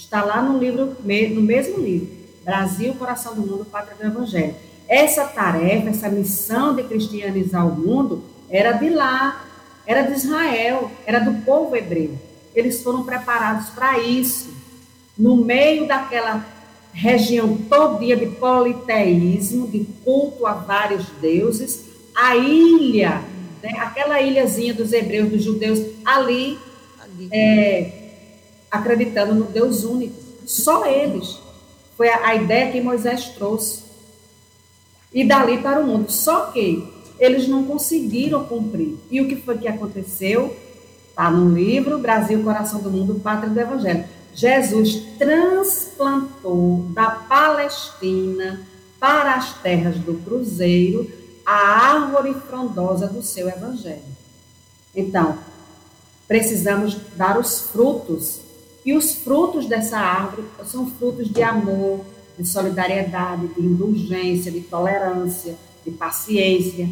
[0.00, 2.08] Está lá no livro, no mesmo livro,
[2.42, 4.54] Brasil, Coração do Mundo, Pátria do Evangelho.
[4.88, 9.44] Essa tarefa, essa missão de cristianizar o mundo era de lá,
[9.86, 12.18] era de Israel, era do povo hebreu.
[12.54, 14.48] Eles foram preparados para isso.
[15.18, 16.44] No meio daquela
[16.94, 21.84] região todinha de politeísmo, de culto a vários deuses,
[22.16, 23.22] a ilha,
[23.62, 26.58] né, aquela ilhazinha dos hebreus, dos judeus, ali,
[26.98, 27.28] ali.
[27.30, 27.99] É,
[28.70, 30.14] acreditando no Deus único.
[30.46, 31.38] Só eles.
[31.96, 33.82] Foi a, a ideia que Moisés trouxe.
[35.12, 36.10] E dali para o mundo.
[36.10, 36.86] Só que
[37.18, 38.96] eles não conseguiram cumprir.
[39.10, 40.56] E o que foi que aconteceu?
[41.08, 44.04] Está no livro Brasil, Coração do Mundo, Pátria do Evangelho.
[44.34, 48.66] Jesus transplantou da Palestina
[48.98, 51.10] para as terras do Cruzeiro
[51.44, 54.02] a árvore frondosa do seu Evangelho.
[54.94, 55.38] Então,
[56.28, 58.40] precisamos dar os frutos
[58.84, 62.00] e os frutos dessa árvore são frutos de amor,
[62.38, 65.54] de solidariedade, de indulgência, de tolerância,
[65.84, 66.88] de paciência,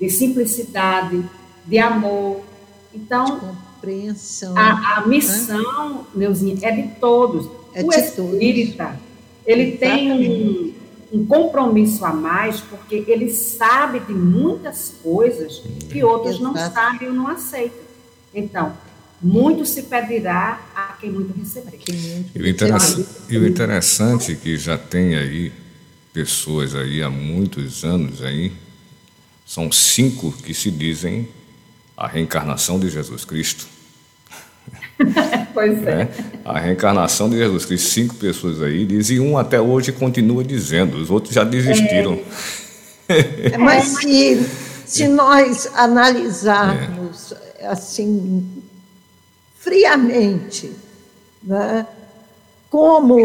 [0.00, 1.24] de simplicidade,
[1.64, 2.40] de amor.
[2.94, 4.56] Então, de compreensão.
[4.56, 6.04] A, a missão, né?
[6.14, 7.48] Neuzinha, é de todos.
[7.74, 9.00] É o de espírita, todos.
[9.44, 10.72] ele tem um,
[11.12, 16.44] um compromisso a mais, porque ele sabe de muitas coisas que outros Exato.
[16.44, 17.82] não sabem ou não aceitam.
[18.32, 18.72] Então,
[19.22, 21.76] muito se pedirá a quem muito receberá.
[22.34, 25.52] E o, interessante, e o interessante é que já tem aí
[26.12, 28.52] pessoas aí há muitos anos aí,
[29.46, 31.28] são cinco que se dizem
[31.96, 33.66] a reencarnação de Jesus Cristo.
[35.54, 36.02] pois é.
[36.02, 36.08] é.
[36.44, 40.96] A reencarnação de Jesus Cristo, cinco pessoas aí dizem, e um até hoje continua dizendo,
[40.96, 42.20] os outros já desistiram.
[43.08, 43.56] É.
[43.58, 44.46] Mas se,
[44.86, 47.66] se nós analisarmos é.
[47.66, 48.62] assim
[49.62, 50.72] friamente
[51.42, 51.86] né,
[52.68, 53.16] como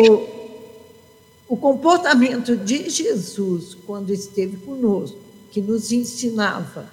[1.48, 5.18] o comportamento de Jesus quando esteve conosco,
[5.50, 6.88] que nos ensinava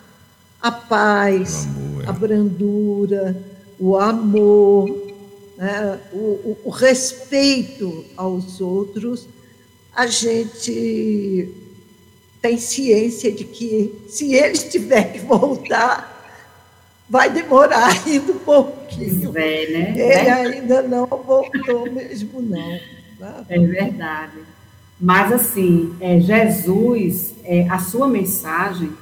[0.63, 2.09] a paz, amor, é.
[2.09, 3.45] a brandura,
[3.79, 5.13] o amor,
[5.59, 9.29] né, o, o, respeito aos outros,
[9.95, 11.53] a gente
[12.41, 16.15] tem ciência de que, se eles tiverem que voltar,
[17.09, 18.39] vai demorar ainda um
[18.95, 19.39] pouquinho.
[19.39, 19.95] É, né?
[19.97, 22.81] Ele ainda não voltou mesmo, não.
[23.49, 24.39] É verdade.
[25.01, 28.93] Mas, assim, é, Jesus, é, a sua mensagem,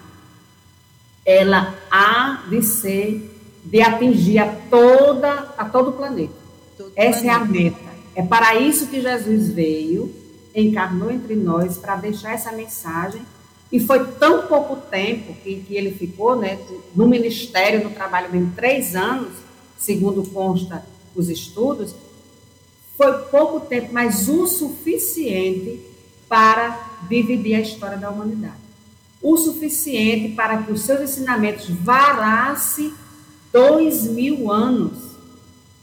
[1.24, 3.30] ela há de ser,
[3.64, 6.32] de atingir a, toda, a todo o planeta.
[6.76, 7.30] Todo Essa planeta.
[7.30, 7.92] é a meta.
[8.14, 10.14] É para isso que Jesus veio,
[10.54, 13.22] encarnou entre nós, para deixar essa mensagem.
[13.70, 16.58] E foi tão pouco tempo que, que ele ficou né,
[16.94, 19.32] no ministério, no trabalho mesmo, três anos,
[19.82, 21.94] segundo consta os estudos,
[22.96, 25.80] foi pouco tempo, mas o suficiente
[26.28, 28.62] para dividir a história da humanidade.
[29.20, 32.94] O suficiente para que os seus ensinamentos varassem
[33.52, 34.98] dois mil anos.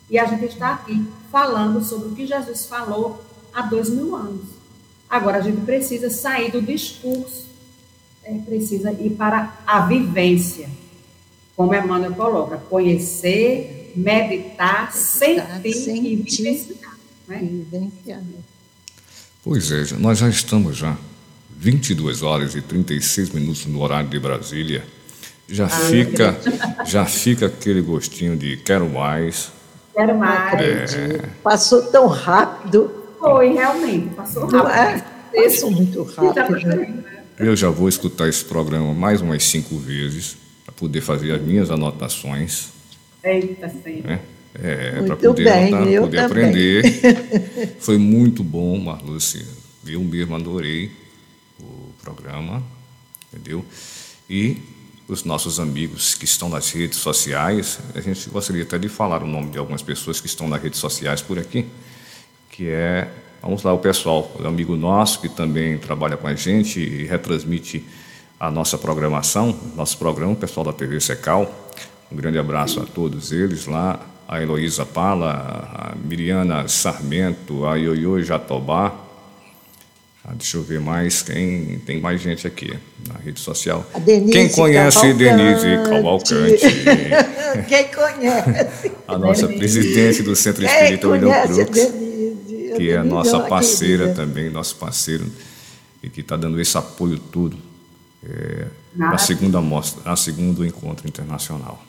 [0.09, 3.21] E a gente está aqui falando sobre o que Jesus falou
[3.53, 4.45] há dois mil anos.
[5.09, 7.47] Agora a gente precisa sair do discurso,
[8.23, 10.69] é, precisa ir para a vivência.
[11.55, 16.77] Como Emmanuel coloca, conhecer, meditar, sentir, sentir
[17.29, 18.19] e vivenciar.
[18.19, 18.39] Né?
[19.43, 20.97] Pois é, nós já estamos já
[21.57, 24.83] 22 horas e 36 minutos no horário de Brasília.
[25.47, 26.39] Já ah, fica,
[26.85, 29.51] já fica aquele gostinho de quero mais.
[29.93, 30.93] Quero mais.
[30.93, 31.29] É...
[31.43, 32.91] Passou tão rápido.
[33.19, 35.03] Foi, realmente, passou rápido.
[35.33, 35.43] É?
[35.43, 37.03] Passou muito rápido.
[37.37, 41.71] Eu já vou escutar esse programa mais umas cinco vezes para poder fazer as minhas
[41.71, 42.69] anotações.
[43.23, 44.03] Eita, sim.
[44.05, 44.19] É?
[44.55, 46.83] É, para poder, bem, notar, poder aprender.
[47.79, 49.45] Foi muito bom, Marluce.
[49.85, 50.91] Eu mesmo adorei
[51.59, 52.63] o programa,
[53.31, 53.63] entendeu?
[54.29, 54.57] E
[55.07, 59.27] os nossos amigos que estão nas redes sociais, a gente gostaria até de falar o
[59.27, 61.65] nome de algumas pessoas que estão nas redes sociais por aqui,
[62.49, 63.07] que é,
[63.41, 67.85] vamos lá, o pessoal, o amigo nosso que também trabalha com a gente e retransmite
[68.39, 71.68] a nossa programação, nosso programa, o pessoal da TV Secal.
[72.11, 78.19] Um grande abraço a todos eles lá, a Heloísa Pala, a Miriana Sarmento, a Ioiô
[78.21, 79.05] Jatobá.
[80.25, 82.73] Ah, deixa eu ver mais, quem tem mais gente aqui
[83.07, 83.85] na rede social.
[83.93, 85.23] A Denise quem conhece Cavalcante.
[85.23, 87.65] Denise Cavalcante?
[87.69, 88.91] quem conhece?
[89.07, 91.93] A nossa presidente do Centro Espírita William Crux,
[92.75, 95.25] que é a nossa parceira também, nosso parceiro,
[96.01, 97.55] e que está dando esse apoio todo
[98.23, 98.65] é,
[98.97, 101.83] para a segunda mostra, a segundo encontro internacional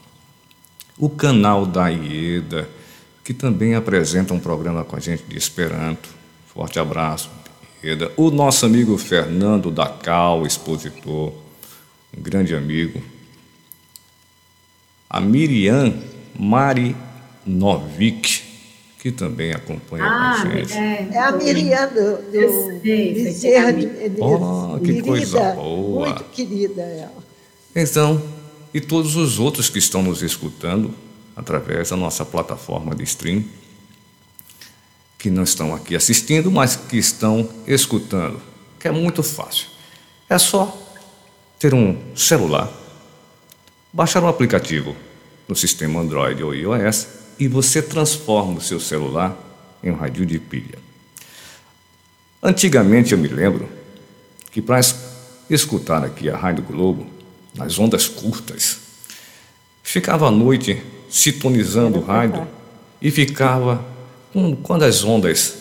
[1.00, 2.68] o canal da IEDA,
[3.24, 6.10] que também apresenta um programa com a gente de Esperanto.
[6.52, 7.30] Forte abraço,
[7.82, 8.12] IEDA.
[8.16, 11.32] O nosso amigo Fernando Dacal, expositor,
[12.16, 13.02] um grande amigo.
[15.08, 15.94] A Miriam
[16.38, 17.00] Marinovic,
[18.98, 20.74] que também acompanha ah, com a gente.
[20.74, 23.88] É, é a Miriam do, do Bezerra de
[24.20, 26.06] Oh, que querida, coisa boa.
[26.06, 27.30] Muito querida ela.
[27.74, 28.20] Então,
[28.72, 30.94] e todos os outros que estão nos escutando
[31.34, 33.44] através da nossa plataforma de stream,
[35.18, 38.40] que não estão aqui assistindo, mas que estão escutando,
[38.78, 39.66] que é muito fácil.
[40.28, 40.76] É só
[41.58, 42.70] ter um celular,
[43.92, 44.96] baixar um aplicativo
[45.48, 49.36] no sistema Android ou iOS e você transforma o seu celular
[49.82, 50.78] em um rádio de pilha.
[52.42, 53.68] Antigamente eu me lembro
[54.50, 54.80] que para
[55.48, 57.06] escutar aqui a Rádio Globo,
[57.54, 58.78] nas ondas curtas.
[59.82, 62.46] Ficava à noite sintonizando o rádio
[63.02, 63.84] e ficava,
[64.62, 65.56] quando as ondas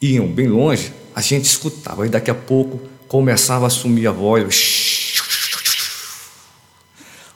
[0.00, 5.14] iam bem longe, a gente escutava e daqui a pouco começava a sumir a voz.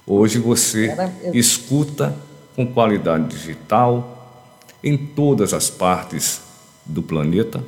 [0.06, 0.94] Hoje você
[1.32, 2.16] escuta
[2.56, 4.48] com qualidade digital
[4.82, 6.40] em todas as partes
[6.84, 7.62] do planeta.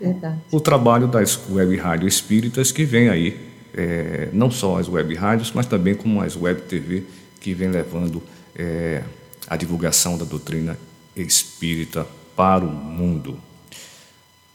[0.00, 0.38] Verdade.
[0.50, 5.52] O trabalho das web rádio espíritas que vem aí é, não só as web rádios,
[5.54, 7.04] mas também como as web TV
[7.40, 8.22] que vem levando
[8.54, 9.02] é,
[9.46, 10.78] a divulgação da doutrina
[11.16, 12.06] espírita
[12.36, 13.38] para o mundo.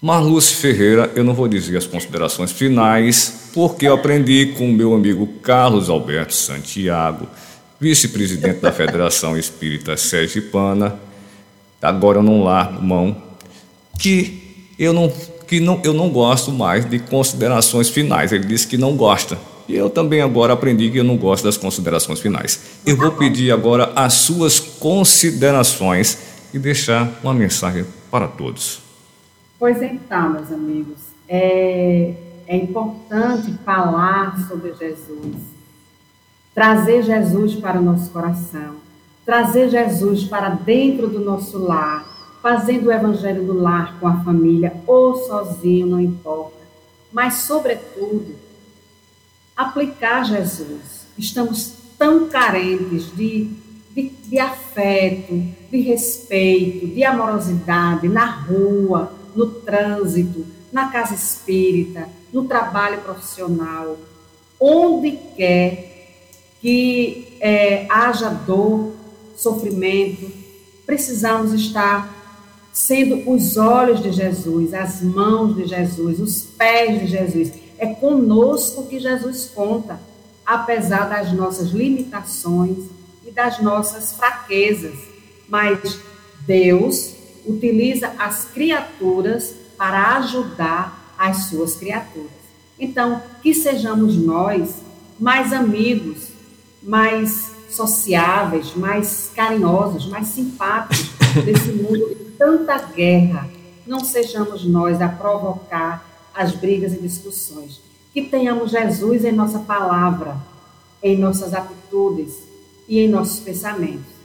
[0.01, 5.25] Marluce Ferreira, eu não vou dizer as considerações finais, porque eu aprendi com meu amigo
[5.41, 7.27] Carlos Alberto Santiago,
[7.79, 10.99] vice-presidente da Federação Espírita Sergipana,
[11.81, 13.21] agora eu não largo mão,
[13.99, 15.11] que eu não
[15.47, 18.31] que não, eu não gosto mais de considerações finais.
[18.31, 19.38] Ele disse que não gosta.
[19.67, 22.59] E eu também agora aprendi que eu não gosto das considerações finais.
[22.85, 26.19] Eu vou pedir agora as suas considerações
[26.53, 28.80] e deixar uma mensagem para todos.
[29.57, 32.13] Pois então, meus amigos, é,
[32.47, 35.35] é importante falar sobre Jesus,
[36.53, 38.76] trazer Jesus para o nosso coração,
[39.26, 42.05] trazer Jesus para dentro do nosso lar,
[42.45, 46.53] fazendo o evangelho do lar com a família ou sozinho, não importa.
[47.11, 48.35] mas, sobretudo,
[49.57, 51.07] aplicar Jesus.
[51.17, 53.49] Estamos tão carentes de,
[53.95, 55.34] de, de afeto,
[55.72, 63.97] de respeito, de amorosidade na rua, no trânsito, na casa espírita, no trabalho profissional,
[64.59, 66.11] onde quer
[66.61, 68.93] que é, haja dor,
[69.35, 70.31] sofrimento,
[70.85, 72.15] precisamos estar
[72.76, 77.53] sendo os olhos de Jesus, as mãos de Jesus, os pés de Jesus.
[77.77, 79.97] É conosco que Jesus conta,
[80.45, 82.80] apesar das nossas limitações
[83.26, 84.93] e das nossas fraquezas.
[85.47, 85.97] Mas
[86.45, 87.15] Deus
[87.45, 92.30] utiliza as criaturas para ajudar as suas criaturas.
[92.77, 94.81] Então, que sejamos nós
[95.18, 96.27] mais amigos,
[96.84, 101.10] mais sociáveis, mais carinhosos, mais simpáticos
[101.45, 103.49] desse mundo tanta guerra.
[103.86, 107.82] Não sejamos nós a provocar as brigas e discussões.
[108.14, 110.38] Que tenhamos Jesus em nossa palavra,
[111.02, 112.34] em nossas atitudes
[112.88, 114.16] e em nossos pensamentos.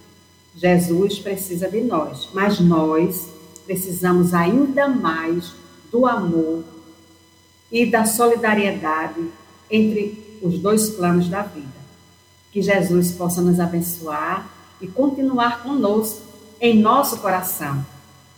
[0.55, 3.29] Jesus precisa de nós, mas nós
[3.65, 5.53] precisamos ainda mais
[5.91, 6.65] do amor
[7.71, 9.29] e da solidariedade
[9.71, 11.69] entre os dois planos da vida.
[12.51, 14.51] Que Jesus possa nos abençoar
[14.81, 16.23] e continuar conosco
[16.61, 17.85] em nosso coração.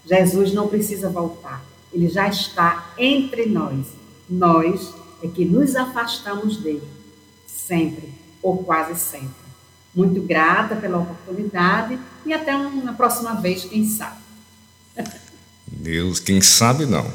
[0.07, 3.87] Jesus não precisa voltar, ele já está entre nós.
[4.29, 6.83] Nós é que nos afastamos dele,
[7.47, 8.13] sempre
[8.43, 9.43] ou quase sempre.
[9.95, 14.23] Muito grata pela oportunidade e até uma próxima vez, quem sabe.
[15.67, 17.07] Deus, quem sabe não.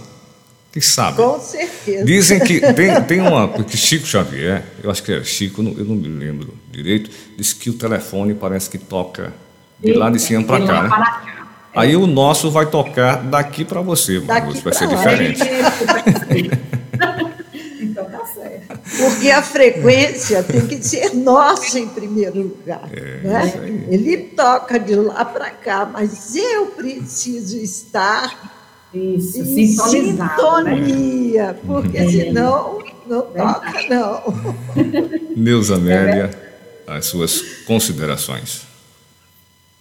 [0.72, 1.18] Quem sabe?
[1.18, 2.05] Com certeza.
[2.05, 3.47] Dizem que tem, tem uma.
[3.47, 7.09] Porque Chico Xavier, eu acho que é Chico, eu não, eu não me lembro direito,
[7.35, 9.34] disse que o telefone parece que toca
[9.80, 11.36] de lá de cima para cá, né?
[11.78, 14.95] Aí o nosso vai tocar daqui para você, daqui vai ser lá.
[14.95, 15.44] diferente.
[17.80, 18.80] então tá certo.
[18.98, 22.90] Porque a frequência tem que ser nossa em primeiro lugar.
[22.91, 23.86] É, né?
[23.90, 28.56] Ele toca de lá para cá, mas eu preciso estar
[28.91, 31.56] isso, em sintonia, né?
[31.66, 32.10] porque é.
[32.10, 34.24] senão não toca, não.
[35.36, 36.32] Neuza Amélia,
[36.88, 38.66] as suas considerações.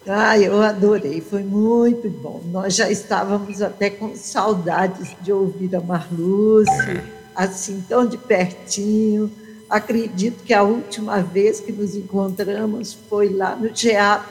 [0.08, 2.40] Ah, eu adorei, foi muito bom.
[2.52, 7.02] Nós já estávamos até com saudades de ouvir a Marluce,
[7.34, 9.30] assim, tão de pertinho.
[9.68, 14.24] Acredito que a última vez que nos encontramos foi lá no GEAP,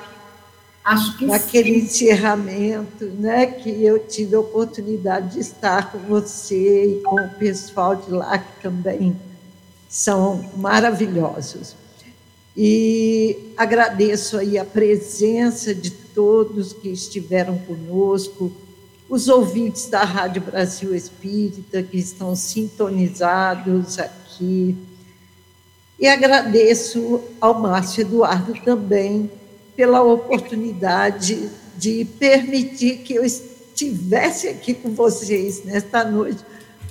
[0.86, 1.86] Acho que naquele sim.
[1.86, 7.96] encerramento, né, que eu tive a oportunidade de estar com você e com o pessoal
[7.96, 9.20] de lá, que também
[9.90, 11.76] são maravilhosos.
[12.56, 18.52] E agradeço aí a presença de todos que estiveram conosco,
[19.10, 24.76] os ouvintes da Rádio Brasil Espírita que estão sintonizados aqui.
[26.00, 29.30] E agradeço ao Márcio Eduardo também
[29.76, 36.44] pela oportunidade de permitir que eu estivesse aqui com vocês nesta noite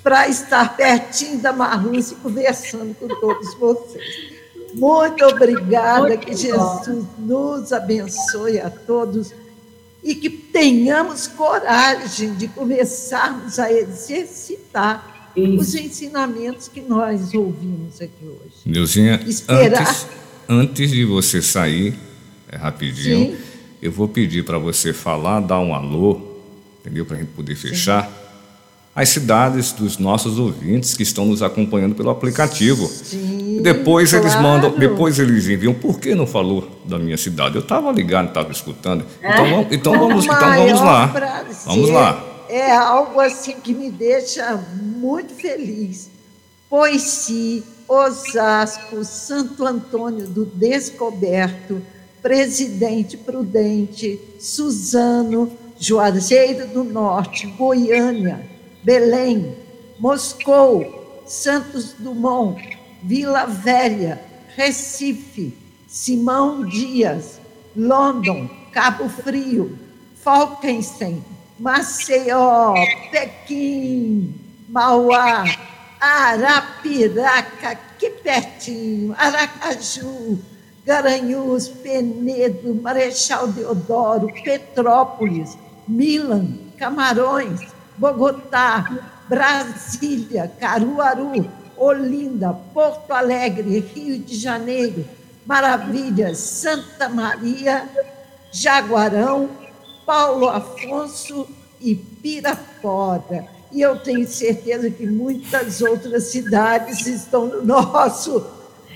[0.03, 4.34] para estar pertinho da Marluce conversando com todos vocês.
[4.75, 9.33] Muito obrigada, Muito que Jesus nos abençoe a todos
[10.03, 15.61] e que tenhamos coragem de começarmos a exercitar Isso.
[15.61, 18.55] os ensinamentos que nós ouvimos aqui hoje.
[19.27, 19.81] Esperar...
[19.81, 20.07] antes,
[20.49, 21.95] antes de você sair,
[22.51, 23.43] é rapidinho, Sim.
[23.81, 26.21] eu vou pedir para você falar, dar um alô,
[26.81, 27.07] entendeu?
[27.07, 28.07] Para a gente poder fechar.
[28.07, 28.24] Sim
[28.95, 32.87] as cidades dos nossos ouvintes que estão nos acompanhando pelo aplicativo.
[32.87, 34.25] Sim, depois claro.
[34.25, 37.57] eles mandam, depois eles enviam, por que não falou da minha cidade?
[37.57, 39.05] Eu estava ligado, estava escutando.
[39.21, 41.09] Então, vamos, então, vamos, então vamos lá.
[41.09, 41.55] Prazer.
[41.66, 42.25] Vamos lá.
[42.49, 46.11] É algo assim que me deixa muito feliz.
[46.71, 47.29] Pois
[47.89, 51.83] Osasco, Santo Antônio do Descoberto,
[52.23, 58.54] Presidente Prudente, Suzano, Juazeiro do Norte, Goiânia,
[58.85, 59.56] Belém,
[59.98, 62.61] Moscou, Santos Dumont,
[63.02, 64.20] Vila Velha,
[64.55, 65.56] Recife,
[65.89, 67.40] Simão Dias,
[67.74, 69.78] London, Cabo Frio,
[70.23, 71.24] Falkenstein,
[71.59, 72.74] Maceió,
[73.11, 74.35] Pequim,
[74.69, 75.44] Mauá,
[75.98, 80.39] Arapiraca, aqui pertinho, Aracaju,
[80.85, 85.56] Garanhuns, Penedo, Marechal Deodoro, Petrópolis,
[85.89, 95.05] Milan, Camarões, Bogotá, Brasília, Caruaru, Olinda, Porto Alegre, Rio de Janeiro,
[95.47, 97.89] Maravilhas, Santa Maria,
[98.53, 99.49] Jaguarão,
[100.07, 101.47] Paulo Afonso
[101.81, 103.47] e Pirapora.
[103.73, 108.47] e eu tenho certeza que muitas outras cidades estão no nosso,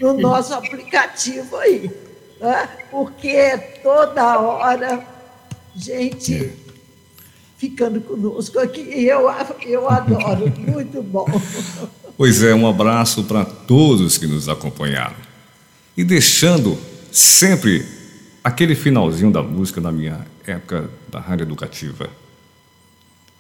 [0.00, 1.90] no nosso aplicativo aí,
[2.40, 2.68] né?
[2.90, 5.04] porque toda hora
[5.74, 6.67] gente
[7.58, 9.28] ficando conosco aqui, e eu,
[9.66, 11.26] eu adoro, muito bom.
[12.16, 15.16] Pois é, um abraço para todos que nos acompanharam.
[15.96, 16.78] E deixando
[17.12, 17.84] sempre
[18.42, 22.08] aquele finalzinho da música na minha época da rádio educativa.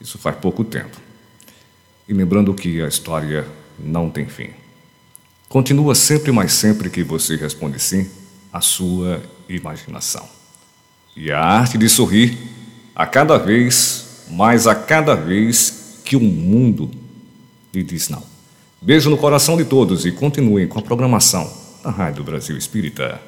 [0.00, 0.96] Isso faz pouco tempo.
[2.08, 3.46] E lembrando que a história
[3.78, 4.50] não tem fim.
[5.48, 8.08] Continua sempre mais sempre que você responde sim
[8.52, 10.28] a sua imaginação.
[11.16, 12.36] E a arte de sorrir
[12.94, 16.90] a cada vez, mais a cada vez que o mundo
[17.74, 18.22] lhe diz não.
[18.80, 21.50] Beijo no coração de todos e continuem com a programação
[21.82, 23.20] da Rádio Brasil Espírita.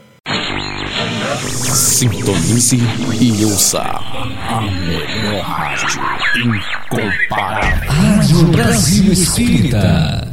[1.74, 2.78] Sintonize
[3.20, 6.00] e ouça a melhor rádio
[6.44, 7.90] incomparável.
[7.90, 10.29] Rádio Brasil Espírita.